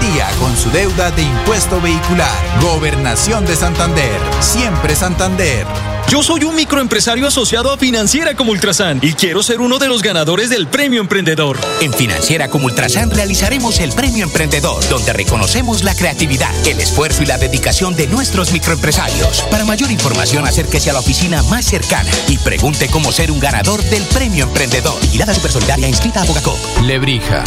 día 0.00 0.28
con 0.38 0.56
su 0.56 0.70
deuda 0.70 1.10
de 1.10 1.22
impuesto 1.22 1.80
vehicular. 1.80 2.28
Gobernación 2.60 3.44
de 3.46 3.54
Santander. 3.54 4.20
Siempre 4.40 4.96
Santander. 4.96 5.66
Yo 6.08 6.24
soy 6.24 6.42
un 6.42 6.56
microempresario 6.56 7.28
asociado 7.28 7.72
a 7.72 7.78
Financiera 7.78 8.34
como 8.34 8.50
Ultrasan 8.50 8.98
y 9.00 9.12
quiero 9.12 9.44
ser 9.44 9.60
uno 9.60 9.78
de 9.78 9.86
los 9.86 10.02
ganadores 10.02 10.50
del 10.50 10.66
Premio 10.66 11.00
Emprendedor. 11.00 11.56
En 11.80 11.92
Financiera 11.92 12.48
como 12.48 12.66
Ultrasan 12.66 13.12
realizaremos 13.12 13.78
el 13.78 13.92
Premio 13.92 14.24
Emprendedor, 14.24 14.84
donde 14.88 15.12
reconocemos 15.12 15.84
la 15.84 15.94
creatividad, 15.94 16.50
el 16.66 16.80
esfuerzo 16.80 17.22
y 17.22 17.26
la 17.26 17.38
dedicación 17.38 17.94
de 17.94 18.08
nuestros 18.08 18.50
microempresarios. 18.50 19.42
Para 19.52 19.64
mayor 19.64 19.92
información, 19.92 20.46
acérquese 20.46 20.90
a 20.90 20.94
la 20.94 20.98
oficina 20.98 21.44
más 21.44 21.66
cercana 21.66 22.10
y 22.26 22.38
pregunte 22.38 22.88
cómo 22.88 23.12
ser 23.12 23.30
un 23.30 23.38
ganador 23.38 23.80
del 23.84 24.02
Premio 24.04 24.46
Emprendedor. 24.46 25.00
Vigilada 25.00 25.32
Supersolidaria 25.32 25.88
inscrita 25.88 26.22
a 26.22 26.24
Bogacop. 26.24 26.58
Lebrija. 26.82 27.44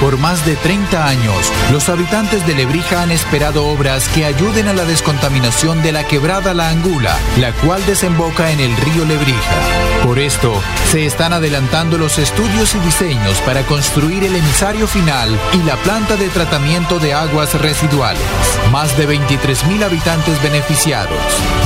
Por 0.00 0.18
más 0.18 0.44
de 0.44 0.56
30 0.56 1.06
años, 1.06 1.52
los 1.72 1.88
habitantes 1.88 2.46
de 2.46 2.54
Lebrija 2.54 3.02
han 3.02 3.10
esperado 3.10 3.66
obras 3.68 4.08
que 4.08 4.24
ayuden 4.24 4.68
a 4.68 4.74
la 4.74 4.84
descontaminación 4.84 5.82
de 5.82 5.92
la 5.92 6.04
quebrada 6.04 6.52
La 6.52 6.68
Angula, 6.68 7.16
la 7.38 7.52
cual 7.52 7.84
desemboca 7.86 8.50
en 8.50 8.60
el 8.60 8.76
río 8.76 9.04
Lebrija. 9.04 9.54
Por 10.02 10.18
esto, 10.18 10.60
se 10.90 11.06
están 11.06 11.32
adelantando 11.32 11.96
los 11.96 12.18
estudios 12.18 12.74
y 12.74 12.78
diseños 12.80 13.40
para 13.46 13.62
construir 13.62 14.24
el 14.24 14.36
emisario 14.36 14.86
final 14.86 15.38
y 15.54 15.62
la 15.62 15.76
planta 15.76 16.16
de 16.16 16.28
tratamiento 16.28 16.98
de 16.98 17.14
aguas 17.14 17.54
residuales. 17.54 18.22
Más 18.70 18.96
de 18.98 19.08
23.000 19.08 19.84
habitantes 19.84 20.42
beneficiados, 20.42 21.18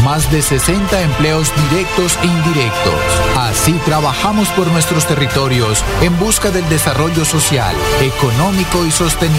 más 0.04 0.30
de 0.30 0.42
60 0.42 1.00
empleos 1.00 1.50
directos 1.70 2.16
e 2.22 2.26
indirectos. 2.26 2.94
Así 3.36 3.72
trabajamos 3.84 4.48
por 4.50 4.68
nuestros 4.68 5.06
territorios 5.06 5.82
en 6.02 6.16
busca 6.18 6.50
del 6.50 6.68
desarrollo 6.68 7.24
social, 7.24 7.74
económico 8.00 8.17
y 8.20 8.90
sostenible. 8.90 9.38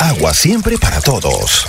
Agua 0.00 0.32
siempre 0.32 0.78
para 0.78 1.00
todos. 1.00 1.66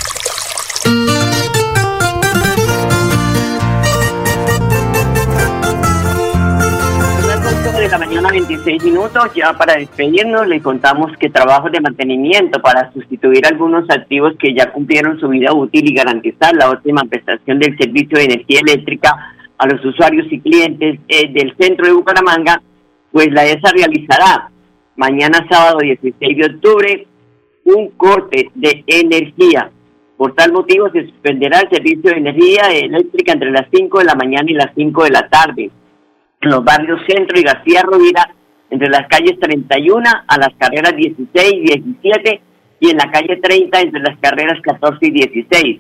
de 7.78 7.90
la 7.90 7.98
mañana 7.98 8.30
26 8.32 8.84
minutos, 8.86 9.32
ya 9.36 9.52
para 9.54 9.76
despedirnos 9.76 10.48
le 10.48 10.62
contamos 10.62 11.12
que 11.18 11.30
trabajos 11.30 11.72
de 11.74 11.82
mantenimiento 11.82 12.62
para 12.62 12.92
sustituir 12.94 13.46
algunos 13.46 13.90
activos 13.90 14.34
que 14.40 14.54
ya 14.54 14.72
cumplieron 14.72 15.20
su 15.20 15.28
vida 15.28 15.54
útil 15.54 15.90
y 15.90 15.94
garantizar 15.94 16.56
la 16.56 16.70
óptima 16.70 17.04
prestación 17.04 17.60
del 17.60 17.78
servicio 17.78 18.18
de 18.18 18.26
energía 18.26 18.62
eléctrica 18.62 19.36
a 19.58 19.68
los 19.68 19.84
usuarios 19.84 20.26
y 20.32 20.40
clientes 20.40 21.00
eh, 21.10 21.32
del 21.34 21.54
centro 21.58 21.86
de 21.86 21.94
Bucaramanga, 21.94 22.62
pues 23.16 23.32
la 23.32 23.46
ESA 23.46 23.72
realizará 23.74 24.52
mañana 24.98 25.48
sábado 25.50 25.78
16 25.82 26.38
de 26.38 26.46
octubre 26.48 27.08
un 27.64 27.92
corte 27.92 28.50
de 28.54 28.84
energía. 28.88 29.72
Por 30.18 30.36
tal 30.36 30.52
motivo 30.52 30.90
se 30.92 31.06
suspenderá 31.06 31.62
el 31.62 31.70
servicio 31.70 32.12
de 32.12 32.18
energía 32.18 32.64
eléctrica 32.74 33.32
entre 33.32 33.52
las 33.52 33.68
5 33.74 34.00
de 34.00 34.04
la 34.04 34.16
mañana 34.16 34.52
y 34.52 34.56
las 34.56 34.72
5 34.76 35.06
de 35.06 35.12
la 35.12 35.30
tarde 35.30 35.72
en 36.42 36.50
los 36.50 36.62
barrios 36.66 37.00
Centro 37.08 37.40
y 37.40 37.44
García 37.44 37.84
Rovira, 37.84 38.36
entre 38.70 38.90
las 38.90 39.08
calles 39.08 39.40
31 39.40 40.04
a 40.28 40.38
las 40.38 40.54
carreras 40.58 40.94
16 40.98 41.54
y 41.54 41.62
17 41.62 42.42
y 42.82 42.90
en 42.90 42.98
la 42.98 43.10
calle 43.12 43.38
30 43.38 43.80
entre 43.80 44.02
las 44.02 44.20
carreras 44.20 44.60
14 44.62 44.98
y 45.08 45.12
16. 45.12 45.80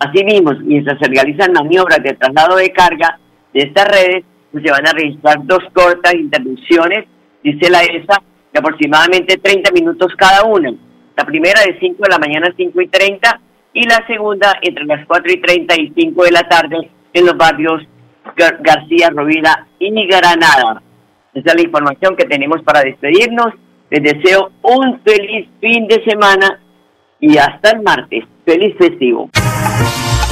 Asimismo, 0.00 0.50
mientras 0.64 0.98
se 0.98 1.08
realizan 1.08 1.52
maniobras 1.52 2.02
de 2.02 2.14
traslado 2.14 2.56
de 2.56 2.72
carga 2.72 3.20
de 3.54 3.60
estas 3.60 3.86
redes, 3.86 4.24
se 4.60 4.70
van 4.70 4.86
a 4.86 4.92
registrar 4.92 5.36
dos 5.44 5.60
cortas 5.72 6.14
interrupciones, 6.14 7.06
dice 7.42 7.70
la 7.70 7.80
ESA, 7.82 8.22
de 8.52 8.58
aproximadamente 8.58 9.38
30 9.38 9.72
minutos 9.72 10.12
cada 10.16 10.44
una. 10.44 10.72
La 11.16 11.24
primera 11.24 11.60
de 11.62 11.78
5 11.78 12.02
de 12.02 12.10
la 12.10 12.18
mañana 12.18 12.48
a 12.48 12.56
5 12.56 12.80
y 12.80 12.88
30 12.88 13.40
y 13.74 13.86
la 13.86 14.06
segunda 14.06 14.54
entre 14.60 14.84
las 14.84 15.06
4 15.06 15.32
y 15.32 15.40
30 15.40 15.74
y 15.80 15.92
5 15.96 16.24
de 16.24 16.30
la 16.30 16.48
tarde 16.48 16.90
en 17.12 17.26
los 17.26 17.36
barrios 17.36 17.82
Gar 18.36 18.58
García 18.62 19.10
Rovira 19.10 19.66
y 19.78 19.90
Granada. 20.06 20.82
Esa 21.34 21.50
es 21.50 21.54
la 21.54 21.62
información 21.62 22.16
que 22.16 22.24
tenemos 22.24 22.62
para 22.62 22.82
despedirnos. 22.82 23.54
Les 23.90 24.02
deseo 24.02 24.52
un 24.62 25.00
feliz 25.02 25.48
fin 25.60 25.86
de 25.86 26.02
semana 26.04 26.60
y 27.20 27.36
hasta 27.38 27.70
el 27.70 27.82
martes. 27.82 28.24
Feliz 28.44 28.74
festivo. 28.76 29.30